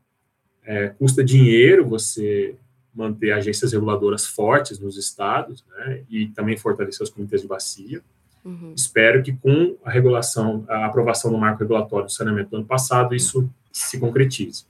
[0.63, 2.55] é, custa dinheiro você
[2.93, 6.03] manter agências reguladoras fortes nos estados, né?
[6.09, 8.01] e também fortalecer os comitês de bacia.
[8.43, 8.73] Uhum.
[8.75, 13.15] Espero que com a regulação, a aprovação do marco regulatório do saneamento do ano passado,
[13.15, 14.65] isso se concretize.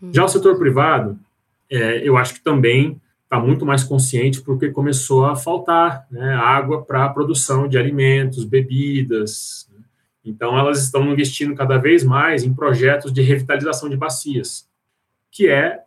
[0.00, 0.12] Uhum.
[0.12, 1.18] Já o setor privado,
[1.70, 3.00] é, eu acho que também
[3.32, 8.44] está muito mais consciente porque começou a faltar né, água para a produção de alimentos,
[8.44, 9.66] bebidas.
[9.72, 9.80] Né?
[10.22, 14.68] Então, elas estão investindo cada vez mais em projetos de revitalização de bacias,
[15.30, 15.80] que é,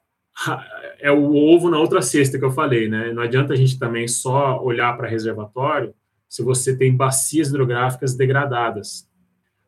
[1.00, 2.90] é o ovo na outra cesta que eu falei.
[2.90, 3.14] Né?
[3.14, 5.94] Não adianta a gente também só olhar para reservatório
[6.28, 9.08] se você tem bacias hidrográficas degradadas.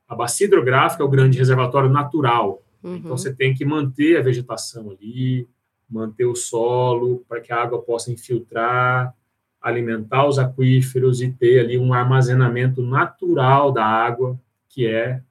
[0.08, 2.64] A bacia hidrográfica é o grande reservatório natural.
[2.82, 2.96] Uhum.
[2.96, 5.48] Então, você tem que manter a vegetação ali,
[5.90, 9.14] manter o solo para que a água possa infiltrar,
[9.62, 15.22] alimentar os aquíferos e ter ali um armazenamento natural da água que é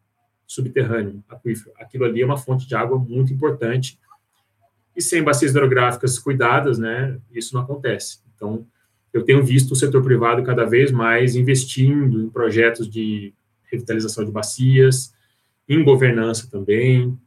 [0.47, 1.75] subterrâneo, aquífero.
[1.79, 3.99] Aquilo ali é uma fonte de água muito importante
[4.97, 8.21] e sem bacias hidrográficas cuidadas, né, isso não acontece.
[8.35, 8.67] Então,
[9.13, 13.33] eu tenho visto o setor privado cada vez mais investindo em projetos de
[13.71, 15.15] revitalização de bacias,
[15.69, 17.19] em governança também,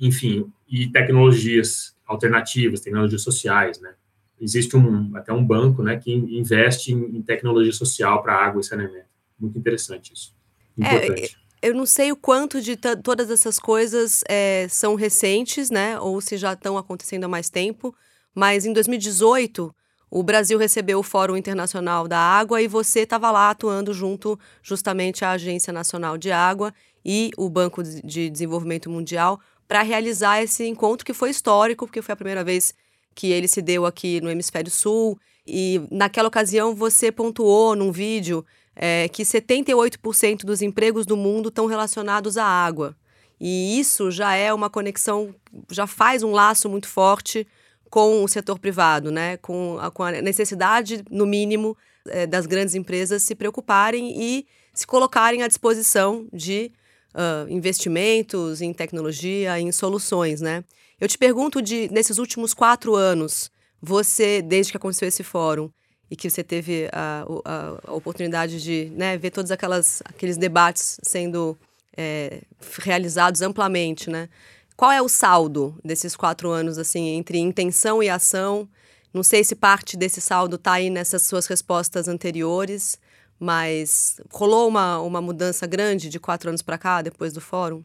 [0.00, 3.94] enfim, e tecnologias alternativas, tecnologias sociais, né?
[4.40, 8.64] Existe um, até um banco, né, que investe em, em tecnologia social para água e
[8.64, 9.06] saneamento.
[9.38, 10.34] Muito interessante isso.
[10.80, 11.38] É, Importante.
[11.62, 16.20] É, eu não sei o quanto de todas essas coisas é, são recentes, né, ou
[16.22, 17.94] se já estão acontecendo há mais tempo,
[18.34, 19.74] mas em 2018
[20.10, 25.24] o Brasil recebeu o Fórum Internacional da Água e você estava lá atuando junto justamente
[25.24, 29.38] à Agência Nacional de Água e o Banco de Desenvolvimento Mundial
[29.70, 32.74] para realizar esse encontro que foi histórico, porque foi a primeira vez
[33.14, 35.16] que ele se deu aqui no Hemisfério Sul.
[35.46, 41.66] E naquela ocasião você pontuou num vídeo é, que 78% dos empregos do mundo estão
[41.66, 42.96] relacionados à água.
[43.40, 45.32] E isso já é uma conexão,
[45.70, 47.46] já faz um laço muito forte
[47.88, 49.36] com o setor privado, né?
[49.36, 51.76] com, a, com a necessidade, no mínimo,
[52.08, 56.72] é, das grandes empresas se preocuparem e se colocarem à disposição de
[57.14, 60.64] uh, investimentos em tecnologia, em soluções, né?
[61.00, 65.70] Eu te pergunto de nesses últimos quatro anos, você, desde que aconteceu esse fórum
[66.10, 70.98] e que você teve a, a, a oportunidade de né, ver todos aquelas, aqueles debates
[71.02, 71.56] sendo
[71.96, 72.42] é,
[72.82, 74.28] realizados amplamente, né?
[74.76, 78.68] Qual é o saldo desses quatro anos, assim, entre intenção e ação?
[79.12, 82.98] Não sei se parte desse saldo está aí nessas suas respostas anteriores,
[83.40, 87.82] mas rolou uma, uma mudança grande de quatro anos para cá, depois do fórum?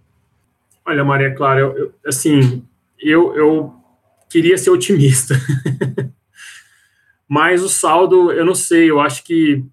[0.86, 2.62] Olha, Maria Clara, eu, eu, assim,
[3.00, 3.74] eu, eu
[4.30, 5.34] queria ser otimista.
[7.28, 9.64] mas o saldo, eu não sei, eu acho que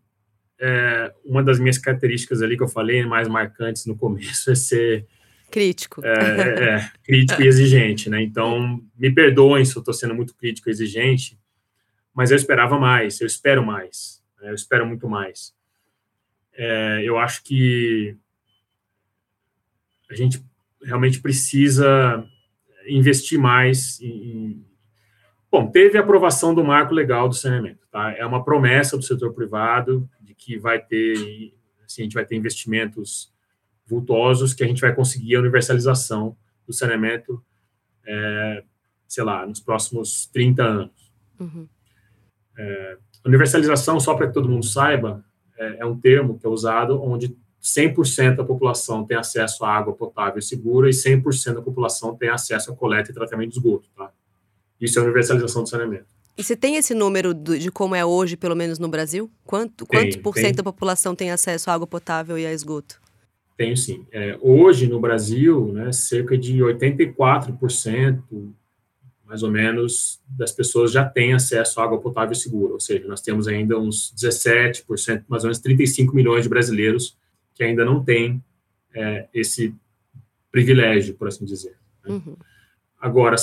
[0.61, 5.07] é, uma das minhas características ali que eu falei, mais marcantes no começo, é ser
[5.51, 6.01] crítico.
[6.05, 8.23] É, é, é crítico e exigente, né?
[8.23, 11.37] Então, me perdoem se eu estou sendo muito crítico e exigente,
[12.15, 14.51] mas eu esperava mais, eu espero mais, né?
[14.51, 15.53] eu espero muito mais.
[16.65, 18.17] É, eu acho que
[20.09, 20.41] a gente
[20.81, 22.25] realmente precisa
[22.87, 24.65] investir mais em,
[25.51, 28.13] Bom, teve a aprovação do marco legal do saneamento, tá?
[28.13, 31.53] É uma promessa do setor privado de que vai ter,
[31.85, 33.31] assim, a gente vai ter investimentos
[33.85, 37.45] vultosos que a gente vai conseguir a universalização do saneamento,
[38.07, 38.65] é,
[39.07, 41.13] sei lá, nos próximos 30 anos.
[41.39, 41.69] Uhum.
[42.57, 45.23] É, universalização, só para que todo mundo saiba,
[45.59, 49.93] é, é um termo que é usado onde 100% da população tem acesso à água
[49.93, 53.89] potável e segura e 100% da população tem acesso à coleta e tratamento de esgoto,
[53.97, 54.11] tá?
[54.81, 56.07] Isso é a universalização do saneamento.
[56.37, 59.31] E você tem esse número de como é hoje, pelo menos no Brasil?
[59.45, 63.01] Quanto, tem, quanto por cento da população tem acesso à água potável e a esgoto?
[63.57, 64.07] Tenho sim.
[64.11, 68.23] É, hoje, no Brasil, né, cerca de 84%
[69.33, 73.23] mais ou menos, das pessoas já têm acesso à água potável segura, ou seja, nós
[73.23, 77.17] temos ainda uns 17%, mais ou menos 35 milhões de brasileiros
[77.55, 78.45] que ainda não têm
[78.95, 79.75] é, esse
[80.51, 81.75] privilégio, por assim dizer.
[82.05, 82.13] Né?
[82.13, 82.37] Uhum.
[83.01, 83.37] Agora,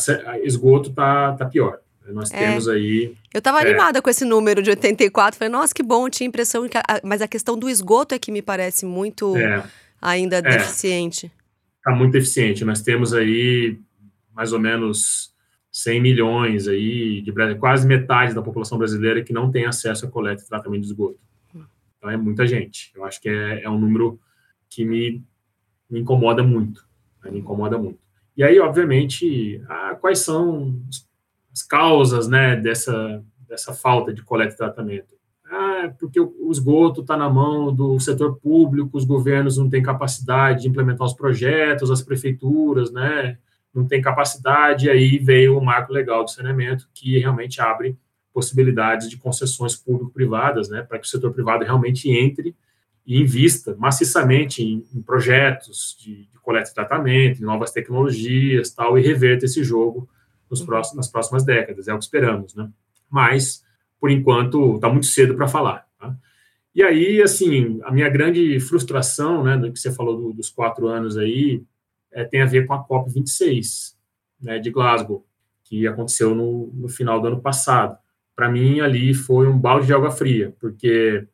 [0.44, 1.80] esgoto está tá pior.
[2.10, 2.38] Nós é.
[2.38, 3.16] temos aí.
[3.34, 5.40] Eu estava é, animada com esse número de 84.
[5.40, 6.78] Falei, nossa, que bom, tinha a impressão que.
[6.78, 9.64] A, mas a questão do esgoto é que me parece muito é.
[10.00, 10.42] ainda é.
[10.44, 11.32] deficiente.
[11.78, 12.64] Está muito deficiente.
[12.64, 13.80] Nós temos aí
[14.36, 15.34] mais ou menos
[15.72, 20.42] 100 milhões aí, de quase metade da população brasileira que não tem acesso a coleta
[20.42, 21.20] e tratamento de esgoto.
[21.98, 22.92] Então é muita gente.
[22.96, 24.20] Eu acho que é, é um número
[24.70, 25.24] que me,
[25.90, 26.88] me incomoda muito.
[27.24, 27.32] Né?
[27.32, 28.00] Me incomoda muito.
[28.36, 30.82] E aí, obviamente, ah, quais são
[31.52, 35.20] as causas né, dessa, dessa falta de coleta e tratamento?
[35.52, 40.62] Ah, porque o esgoto está na mão do setor público, os governos não têm capacidade
[40.62, 43.38] de implementar os projetos, as prefeituras, né?
[43.74, 47.98] Não tem capacidade, aí veio o marco legal do saneamento, que realmente abre
[48.34, 52.56] possibilidades de concessões público-privadas, né, para que o setor privado realmente entre
[53.06, 58.98] e invista maciçamente em, em projetos de, de, coleta e tratamento, em novas tecnologias, tal,
[58.98, 60.08] e reverta esse jogo
[60.50, 62.70] nos próximos, nas próximas décadas, é o que esperamos, né.
[63.10, 63.64] mas,
[64.00, 65.88] por enquanto, está muito cedo para falar.
[66.00, 66.16] Tá?
[66.74, 70.88] E aí, assim, a minha grande frustração, né, do que você falou do, dos quatro
[70.88, 71.64] anos aí,
[72.12, 73.96] é, tem a ver com a COP26,
[74.42, 75.26] né, de Glasgow,
[75.64, 77.98] que aconteceu no, no final do ano passado.
[78.36, 81.28] Para mim, ali foi um balde de água fria, porque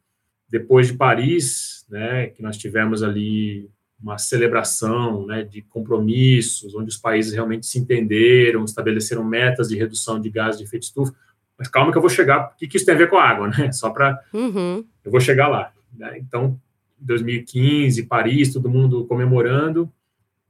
[0.49, 3.69] depois de Paris, né, que nós tivemos ali
[4.01, 10.19] uma celebração né, de compromissos, onde os países realmente se entenderam, estabeleceram metas de redução
[10.19, 11.13] de gases de efeito estufa.
[11.57, 13.23] Mas calma que eu vou chegar, o que, que isso tem a ver com a
[13.23, 13.71] água, né?
[13.71, 14.19] Só para...
[14.33, 14.85] Uhum.
[15.03, 15.71] Eu vou chegar lá.
[15.97, 16.17] Né?
[16.19, 16.59] Então,
[16.99, 19.91] 2015, Paris, todo mundo comemorando,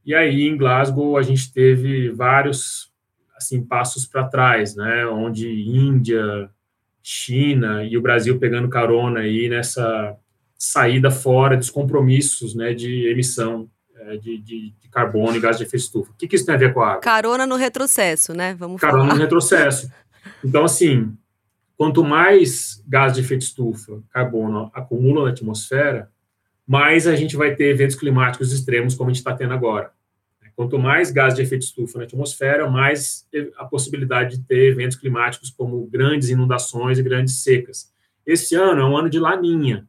[0.05, 2.91] e aí em Glasgow a gente teve vários
[3.35, 5.05] assim passos para trás, né?
[5.07, 6.49] Onde Índia,
[7.01, 10.15] China e o Brasil pegando carona aí nessa
[10.57, 15.63] saída fora dos compromissos né, de emissão é, de, de, de, carbono e gás de
[15.63, 16.11] efeito estufa.
[16.11, 17.01] O que, que, isso tem a ver com a água?
[17.01, 18.55] Carona no retrocesso, né?
[18.57, 19.15] Vamos Carona falar.
[19.15, 19.91] no retrocesso.
[20.43, 21.13] Então, assim,
[21.77, 26.09] quanto mais gás de efeito estufa, carbono, acumula na atmosfera,
[26.65, 29.91] mais a gente vai ter eventos climáticos extremos como a gente está tendo agora.
[30.55, 35.49] Quanto mais gás de efeito estufa na atmosfera, mais a possibilidade de ter eventos climáticos
[35.49, 37.91] como grandes inundações e grandes secas.
[38.25, 39.85] Esse ano é um ano de laninha.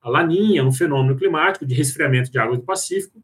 [0.00, 3.22] A laninha é um fenômeno climático de resfriamento de água do Pacífico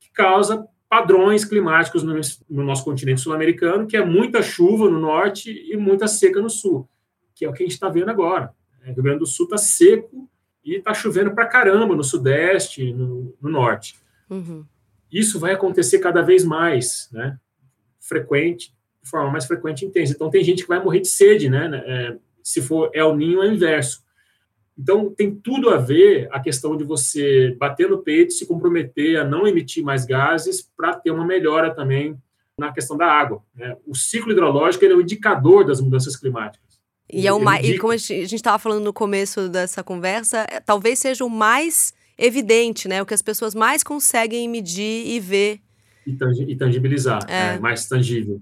[0.00, 2.18] que causa padrões climáticos no,
[2.48, 6.88] no nosso continente sul-americano, que é muita chuva no norte e muita seca no sul,
[7.34, 8.54] que é o que a gente está vendo agora.
[8.80, 10.28] O Rio Grande do Sul está seco
[10.64, 13.96] e está chovendo para caramba no sudeste, no, no norte.
[14.28, 14.64] Uhum.
[15.10, 17.38] Isso vai acontecer cada vez mais, né?
[18.00, 20.12] Frequente, de forma mais frequente e intensa.
[20.12, 21.82] Então, tem gente que vai morrer de sede, né?
[21.86, 24.02] É, se for El Ninho, é o inverso.
[24.78, 29.24] Então, tem tudo a ver a questão de você bater no peito, se comprometer a
[29.24, 32.16] não emitir mais gases para ter uma melhora também
[32.56, 33.42] na questão da água.
[33.54, 33.76] Né?
[33.86, 36.67] O ciclo hidrológico é o indicador das mudanças climáticas.
[37.10, 40.60] E, é o mais, e como a gente estava falando no começo dessa conversa, é,
[40.60, 43.00] talvez seja o mais evidente, né?
[43.00, 45.60] O que as pessoas mais conseguem medir e ver.
[46.06, 47.54] E, tangibilizar, é.
[47.54, 48.40] é mais tangível.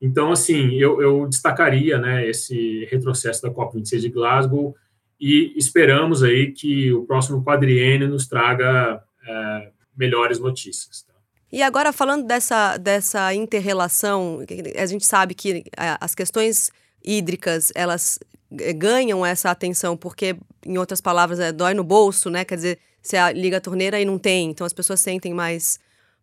[0.00, 4.74] Então, assim, eu, eu destacaria né, esse retrocesso da COP26 de Glasgow,
[5.20, 11.02] e esperamos aí que o próximo quadriênio nos traga é, melhores notícias.
[11.02, 11.14] Tá?
[11.50, 14.44] E agora falando dessa, dessa interrelação,
[14.76, 16.70] a gente sabe que é, as questões
[17.04, 18.18] hídricas elas
[18.60, 22.44] é, ganham essa atenção porque, em outras palavras, é, dói no bolso, né?
[22.44, 25.78] Quer dizer, você liga a torneira e não tem, então as pessoas sentem mais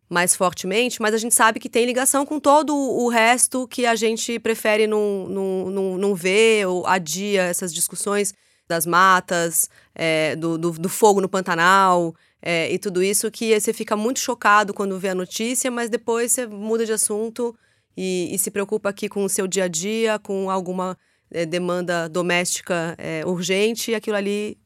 [0.08, 3.94] mais fortemente, mas a gente sabe que tem ligação com todo o resto que a
[3.94, 8.34] gente prefere não, não, não, não ver ou adia essas discussões
[8.68, 13.72] das matas, é, do, do, do, fogo no Pantanal é, e tudo isso, que você
[13.72, 17.56] fica muito chocado quando vê a notícia, mas depois você muda de assunto
[17.96, 20.96] e, e se preocupa aqui com o seu dia a dia, com alguma
[21.30, 24.58] é, demanda doméstica é, urgente, e aquilo ali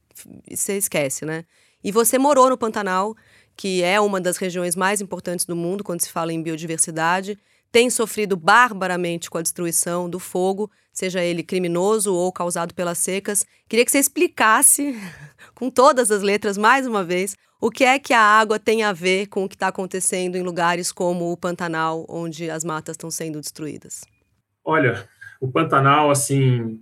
[0.51, 1.45] você esquece, né?
[1.83, 3.15] E você morou no Pantanal,
[3.57, 7.39] que é uma das regiões mais importantes do mundo quando se fala em biodiversidade
[7.71, 13.45] tem sofrido barbaramente com a destruição do fogo, seja ele criminoso ou causado pelas secas.
[13.69, 14.99] Queria que você explicasse,
[15.55, 18.93] com todas as letras, mais uma vez, o que é que a água tem a
[18.93, 23.11] ver com o que está acontecendo em lugares como o Pantanal, onde as matas estão
[23.11, 24.05] sendo destruídas.
[24.65, 25.09] Olha,
[25.41, 26.81] o Pantanal, assim,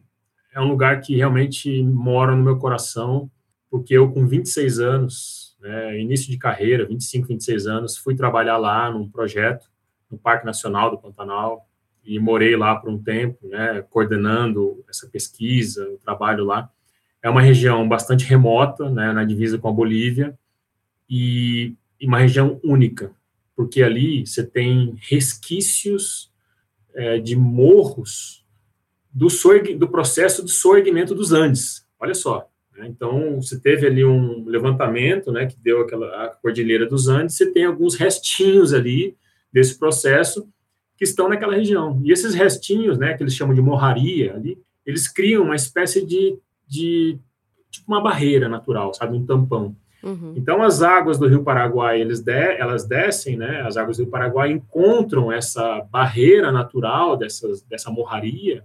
[0.54, 3.30] é um lugar que realmente mora no meu coração,
[3.70, 8.90] porque eu, com 26 anos, né, início de carreira, 25, 26 anos, fui trabalhar lá
[8.90, 9.70] num projeto
[10.10, 11.66] no Parque Nacional do Pantanal
[12.04, 16.70] e morei lá por um tempo, né, coordenando essa pesquisa, o trabalho lá.
[17.22, 20.38] É uma região bastante remota, né, na divisa com a Bolívia,
[21.08, 23.10] e, uma região única,
[23.54, 26.30] porque ali você tem resquícios
[26.94, 28.44] é, de morros
[29.12, 29.28] do,
[29.78, 31.86] do processo de sorgimento dos Andes.
[31.98, 32.48] Olha só.
[32.76, 37.36] Né, então, você teve ali um levantamento, né, que deu aquela a cordilheira dos Andes,
[37.36, 39.16] você tem alguns restinhos ali
[39.52, 40.46] desse processo
[40.96, 42.00] que estão naquela região.
[42.04, 46.38] E esses restinhos, né, que eles chamam de morraria ali, eles criam uma espécie de,
[46.66, 47.18] de
[47.70, 49.74] tipo uma barreira natural, sabe, um tampão.
[50.06, 50.34] Uhum.
[50.36, 54.10] Então, as águas do Rio Paraguai, eles de, elas descem, né, as águas do Rio
[54.10, 58.62] Paraguai encontram essa barreira natural dessas, dessa morraria,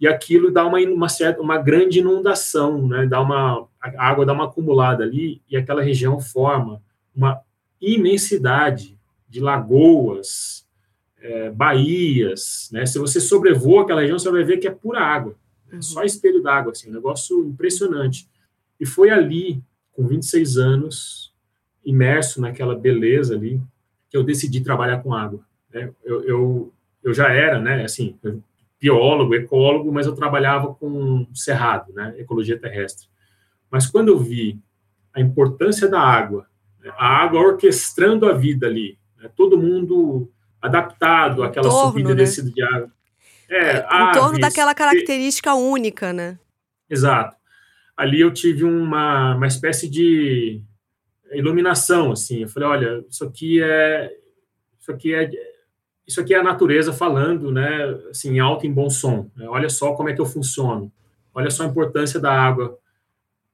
[0.00, 4.32] e aquilo dá uma, uma, certa, uma grande inundação, né, dá uma, a água dá
[4.32, 6.80] uma acumulada ali, e aquela região forma
[7.14, 7.40] uma
[7.80, 8.96] imensidade
[9.28, 10.64] de lagoas,
[11.20, 12.84] é, baías, né?
[12.84, 15.34] Se você sobrevoa aquela região, você vai ver que é pura água,
[15.66, 15.76] né?
[15.76, 15.82] uhum.
[15.82, 18.28] só espelho d'água, assim, um negócio impressionante.
[18.78, 19.62] E foi ali,
[19.94, 21.32] com 26 anos,
[21.84, 23.60] imerso naquela beleza ali,
[24.10, 25.40] que eu decidi trabalhar com água.
[25.72, 25.90] Né?
[26.04, 26.72] Eu, eu,
[27.02, 28.18] eu já era, né, assim,
[28.80, 33.08] biólogo, ecólogo, mas eu trabalhava com cerrado, né, ecologia terrestre.
[33.70, 34.58] Mas quando eu vi
[35.12, 36.46] a importância da água,
[36.82, 40.30] né, a água orquestrando a vida ali, né, todo mundo
[40.60, 42.22] adaptado àquela torno, subida e né?
[42.22, 42.90] descida de água.
[43.50, 46.38] É, em torno daquela característica única, né?
[46.88, 47.36] Exato.
[47.96, 50.60] Ali eu tive uma, uma espécie de
[51.32, 52.42] iluminação, assim.
[52.42, 54.10] Eu falei, olha, isso aqui é
[54.80, 55.30] isso aqui é
[56.06, 59.30] isso aqui é a natureza falando, né, assim, alto em bom som.
[59.34, 59.48] Né?
[59.48, 60.92] Olha só como é que eu funciono.
[61.32, 62.78] Olha só a importância da água.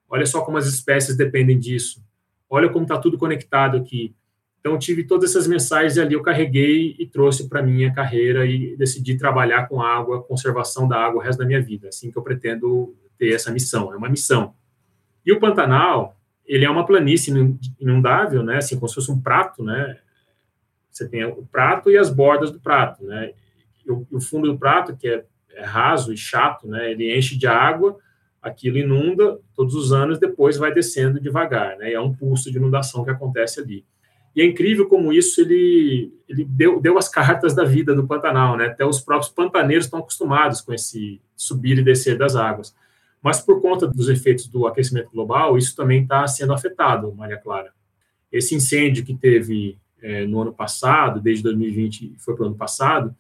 [0.09, 2.03] Olha só como as espécies dependem disso.
[2.49, 4.15] Olha como está tudo conectado aqui.
[4.59, 9.17] Então, tive todas essas mensagens ali, eu carreguei e trouxe para minha carreira e decidi
[9.17, 11.89] trabalhar com água, conservação da água o resto da minha vida.
[11.89, 13.93] Assim que eu pretendo ter essa missão.
[13.93, 14.55] É uma missão.
[15.25, 16.17] E o Pantanal,
[16.47, 17.33] ele é uma planície
[17.79, 18.57] inundável, né?
[18.57, 19.99] Assim, como se fosse um prato, né?
[20.91, 23.33] Você tem o prato e as bordas do prato, né?
[23.87, 26.91] E o, fundo do prato, que é, é, raso e chato, né?
[26.91, 27.99] Ele enche de água,
[28.41, 31.93] aquilo inunda todos os anos, depois vai descendo devagar, né?
[31.93, 33.85] É um pulso de inundação que acontece ali.
[34.35, 38.57] E é incrível como isso ele, ele deu, deu as cartas da vida do Pantanal,
[38.57, 38.67] né?
[38.67, 42.75] Até os próprios pantaneiros estão acostumados com esse subir e descer das águas.
[43.23, 47.73] Mas por conta dos efeitos do aquecimento global, isso também está sendo afetado, Maria Clara.
[48.33, 53.15] Esse incêndio que teve é, no ano passado, desde 2020 foi para o ano passado,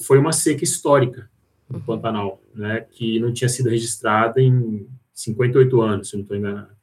[0.00, 1.30] foi uma seca histórica
[1.68, 1.84] no uhum.
[1.84, 6.74] Pantanal, né, que não tinha sido registrada em 58 anos, se não estou enganado.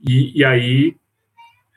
[0.00, 0.96] E, e aí,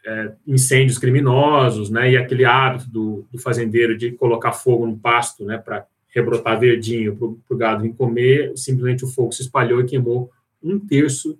[0.05, 5.45] é, incêndios criminosos, né, e aquele hábito do, do, fazendeiro de colocar fogo no pasto,
[5.45, 9.85] né, para rebrotar verdinho para o gado vir comer, simplesmente o fogo se espalhou e
[9.85, 10.31] queimou
[10.63, 11.37] um terço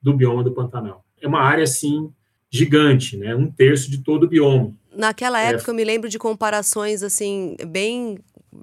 [0.00, 1.04] do bioma do Pantanal.
[1.20, 2.12] É uma área, assim,
[2.50, 3.34] gigante, né?
[3.34, 4.72] Um terço de todo o bioma.
[4.94, 5.54] Naquela é.
[5.54, 5.72] época é.
[5.72, 8.18] eu me lembro de comparações assim bem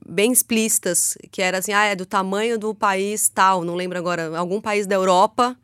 [0.05, 4.37] bem explícitas, que era assim, ah, é do tamanho do país tal, não lembro agora,
[4.37, 5.57] algum país da Europa.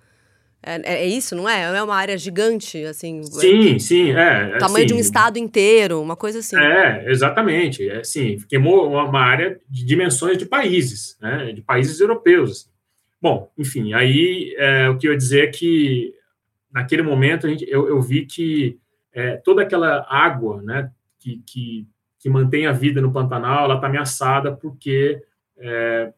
[0.66, 1.64] É, é, é isso, não é?
[1.78, 3.22] É uma área gigante, assim.
[3.24, 4.54] Sim, sim, é.
[4.56, 6.58] é tamanho de um estado inteiro, uma coisa assim.
[6.58, 7.88] É, exatamente.
[7.90, 11.52] É assim, queimou uma área de dimensões de países, né?
[11.52, 12.52] De países europeus.
[12.52, 12.70] Assim.
[13.22, 16.14] Bom, enfim, aí é, o que eu ia dizer é que
[16.74, 18.80] naquele momento, a gente, eu, eu vi que
[19.14, 21.88] é, toda aquela água né, que, que,
[22.20, 25.22] que, mantém a vida no Pantanal, ela está ameaçada porque
[25.58, 26.12] é,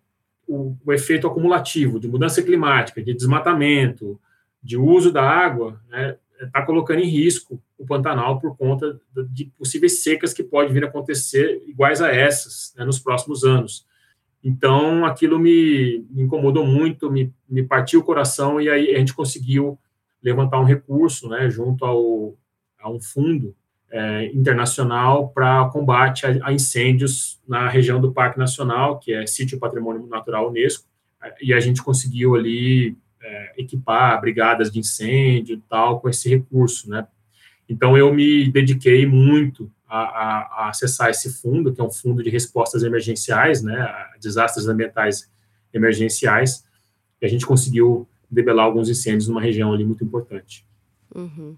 [0.47, 4.19] o, o, efeito acumulativo de mudança climática, de desmatamento,
[4.65, 6.17] de uso da água, está né,
[6.51, 8.99] tá colocando em risco o Pantanal por conta
[9.29, 13.85] de possíveis secas que podem vir a acontecer iguais a essas né, nos próximos anos.
[14.43, 19.77] Então, aquilo me, incomodou muito, me, me partiu o coração, e aí a gente conseguiu
[20.21, 22.35] levantar um recurso né, junto ao,
[22.79, 23.55] a um fundo
[23.91, 29.59] é, internacional para combate a, a, incêndios na região do Parque Nacional, que é Sítio
[29.59, 30.87] Patrimônio Natural Unesco,
[31.41, 36.89] e a gente conseguiu ali é, equipar brigadas de incêndio e tal com esse recurso,
[36.89, 37.07] né?
[37.67, 42.21] Então, eu me dediquei muito a, a, a, acessar esse fundo, que é um fundo
[42.21, 45.29] de respostas emergenciais, né, desastres ambientais
[45.73, 46.63] emergenciais,
[47.19, 50.65] e a gente conseguiu debelar alguns incêndios numa região ali muito importante.
[51.13, 51.57] Uhum.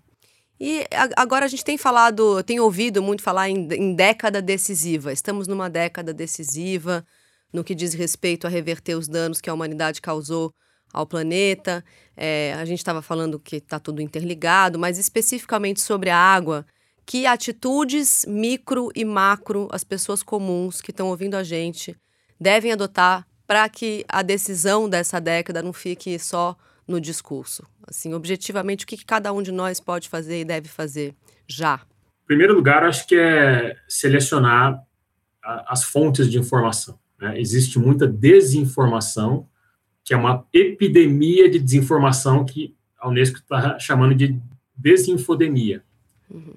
[0.59, 5.13] E agora a gente tem falado, tem ouvido muito falar em, em, década decisiva.
[5.13, 7.05] Estamos numa década decisiva
[7.53, 10.53] no que diz respeito a reverter os danos que a humanidade causou
[10.93, 11.83] ao planeta.
[12.15, 16.65] É, a gente estava falando que está tudo interligado, mas especificamente sobre a água,
[17.05, 21.95] que atitudes micro e macro as pessoas comuns que estão ouvindo a gente
[22.39, 26.55] devem adotar para que a decisão dessa década não fique só
[26.87, 27.63] no discurso?
[27.87, 31.15] Assim, objetivamente, o que cada um de nós pode fazer e deve fazer
[31.47, 31.81] já?
[32.23, 34.83] Em primeiro lugar, acho que é selecionar
[35.41, 36.99] as fontes de informação.
[37.17, 37.39] Né?
[37.39, 39.47] Existe muita desinformação,
[40.07, 44.39] que é uma epidemia de desinformação que a Unesco está chamando de
[44.73, 45.83] desinfodemia.
[46.31, 46.53] Uhum.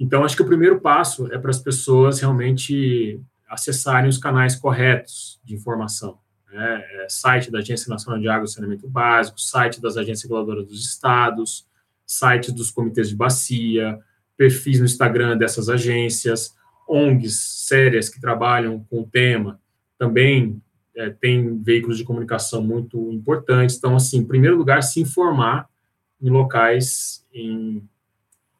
[0.00, 5.38] Então, acho que o primeiro passo é para as pessoas realmente acessarem os canais corretos
[5.44, 6.18] de informação.
[6.50, 6.82] Né?
[6.92, 10.82] É, site da Agência Nacional de Água e Saneamento Básico, site das agências reguladoras dos
[10.86, 11.66] estados,
[12.06, 13.98] sites dos comitês de bacia,
[14.34, 16.56] perfis no Instagram dessas agências,
[16.88, 19.60] ONGs sérias que trabalham com o tema,
[19.98, 20.62] também
[20.98, 23.76] é, tem veículos de comunicação muito importantes.
[23.76, 25.68] Então, assim, em primeiro lugar, se informar
[26.20, 27.88] em locais, em,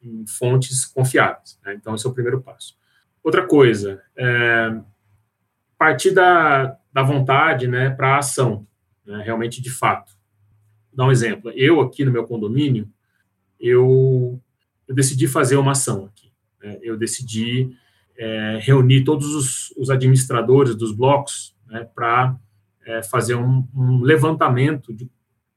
[0.01, 1.59] em fontes confiáveis.
[1.65, 1.73] Né?
[1.73, 2.77] Então, esse é o primeiro passo.
[3.21, 4.79] Outra coisa, é,
[5.77, 8.65] partir da, da vontade né, para a ação,
[9.05, 10.13] né, realmente de fato.
[10.89, 11.51] Vou dar um exemplo.
[11.51, 12.89] Eu, aqui no meu condomínio,
[13.59, 14.39] eu,
[14.87, 16.31] eu decidi fazer uma ação aqui.
[16.61, 17.75] Né, eu decidi
[18.17, 22.35] é, reunir todos os, os, administradores dos blocos né, para
[22.85, 25.09] é, fazer um, um, levantamento de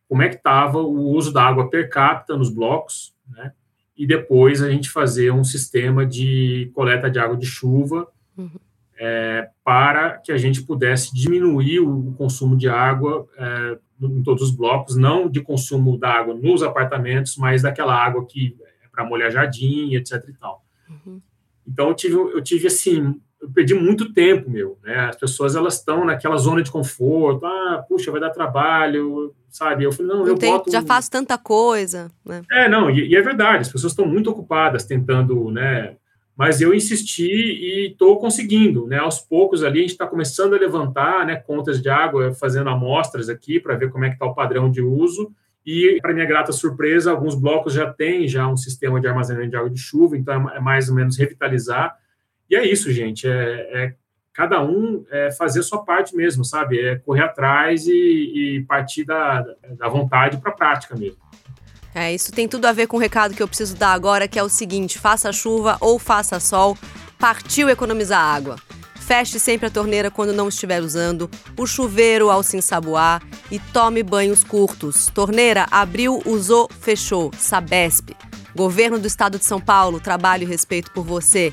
[0.08, 3.52] como é que estava o uso da água per capita nos blocos, né,
[3.96, 8.50] e depois a gente fazer um sistema de coleta de água de chuva uhum.
[8.98, 14.50] é, para que a gente pudesse diminuir o consumo de água é, em todos os
[14.50, 19.30] blocos, não de consumo da água nos apartamentos, mas daquela água que é para molhar
[19.30, 20.24] jardim, etc.
[20.28, 20.64] E tal.
[20.88, 21.20] Uhum.
[21.66, 25.06] Então eu tive, eu tive assim, eu perdi muito tempo, meu, né?
[25.06, 29.82] As pessoas elas estão naquela zona de conforto, ah, puxa, vai dar trabalho, sabe?
[29.82, 30.70] Eu falei, não, não eu tem, boto...
[30.70, 32.42] já faço tanta coisa, né?
[32.52, 35.96] É, não, e, e é verdade, as pessoas estão muito ocupadas tentando, né?
[36.36, 38.98] Mas eu insisti e estou conseguindo, né?
[38.98, 41.34] Aos poucos ali a gente está começando a levantar, né?
[41.34, 44.80] Contas de água, fazendo amostras aqui para ver como é que está o padrão de
[44.80, 45.32] uso.
[45.66, 49.56] E, para minha grata surpresa, alguns blocos já têm já um sistema de armazenamento de
[49.56, 51.96] água de chuva, então é, é mais ou menos revitalizar.
[52.50, 53.94] E é isso, gente, é, é
[54.32, 56.80] cada um é fazer sua parte mesmo, sabe?
[56.80, 59.44] É correr atrás e, e partir da,
[59.78, 61.20] da vontade para a prática mesmo.
[61.94, 64.38] É, isso tem tudo a ver com o recado que eu preciso dar agora, que
[64.38, 66.76] é o seguinte: faça chuva ou faça sol,
[67.18, 68.56] partiu economizar água.
[68.94, 71.28] Feche sempre a torneira quando não estiver usando,
[71.58, 73.20] o chuveiro ao se ensaboar
[73.50, 75.08] e tome banhos curtos.
[75.08, 77.30] Torneira abriu, usou, fechou.
[77.36, 78.10] Sabesp.
[78.54, 81.52] Governo do Estado de São Paulo, trabalho e respeito por você.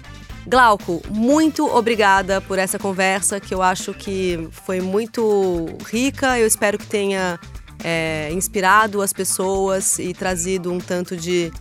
[0.49, 6.39] Glauco, muito obrigada por essa conversa que eu acho que foi muito rica.
[6.39, 7.39] Eu espero que tenha
[7.83, 11.51] é, inspirado as pessoas e trazido um tanto de,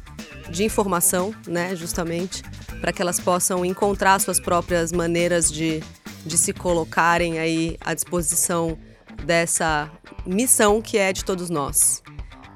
[0.49, 2.43] de informação, né, justamente,
[2.80, 5.82] para que elas possam encontrar suas próprias maneiras de,
[6.24, 8.78] de se colocarem aí à disposição
[9.22, 9.91] dessa
[10.24, 12.03] missão que é de todos nós.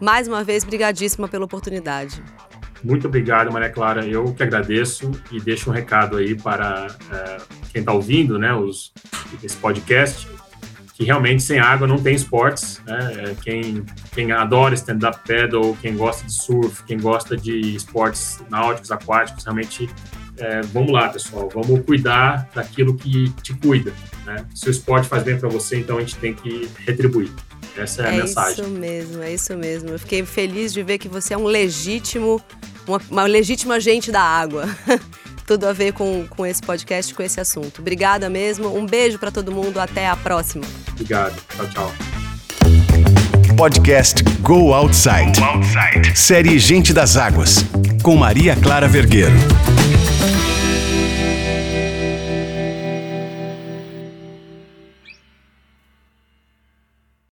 [0.00, 2.24] Mais uma vez, brigadíssima pela oportunidade.
[2.82, 4.04] Muito obrigado, Maria Clara.
[4.06, 7.36] Eu que agradeço e deixo um recado aí para é,
[7.72, 8.92] quem está ouvindo né, os,
[9.42, 10.28] esse podcast,
[10.94, 12.80] que realmente sem água não tem esportes.
[12.84, 13.12] Né?
[13.18, 18.90] É, quem, quem adora stand-up paddle, quem gosta de surf, quem gosta de esportes náuticos,
[18.90, 19.88] aquáticos, realmente
[20.38, 23.92] é, vamos lá, pessoal, vamos cuidar daquilo que te cuida.
[24.24, 24.44] Né?
[24.54, 27.30] Se o esporte faz bem para você, então a gente tem que retribuir.
[27.76, 28.50] Essa é a é mensagem.
[28.50, 29.88] É isso mesmo, é isso mesmo.
[29.90, 32.42] Eu fiquei feliz de ver que você é um legítimo
[32.86, 34.68] uma, uma legítima agente da água.
[35.46, 37.80] Tudo a ver com, com esse podcast, com esse assunto.
[37.80, 38.74] Obrigada mesmo.
[38.76, 39.78] Um beijo para todo mundo.
[39.78, 40.64] Até a próxima.
[40.92, 41.34] Obrigado.
[41.56, 41.92] Tchau, tchau.
[43.56, 45.38] Podcast Go Outside.
[45.38, 46.18] Go Outside.
[46.18, 47.64] Série Gente das Águas.
[48.02, 49.36] Com Maria Clara Vergueiro.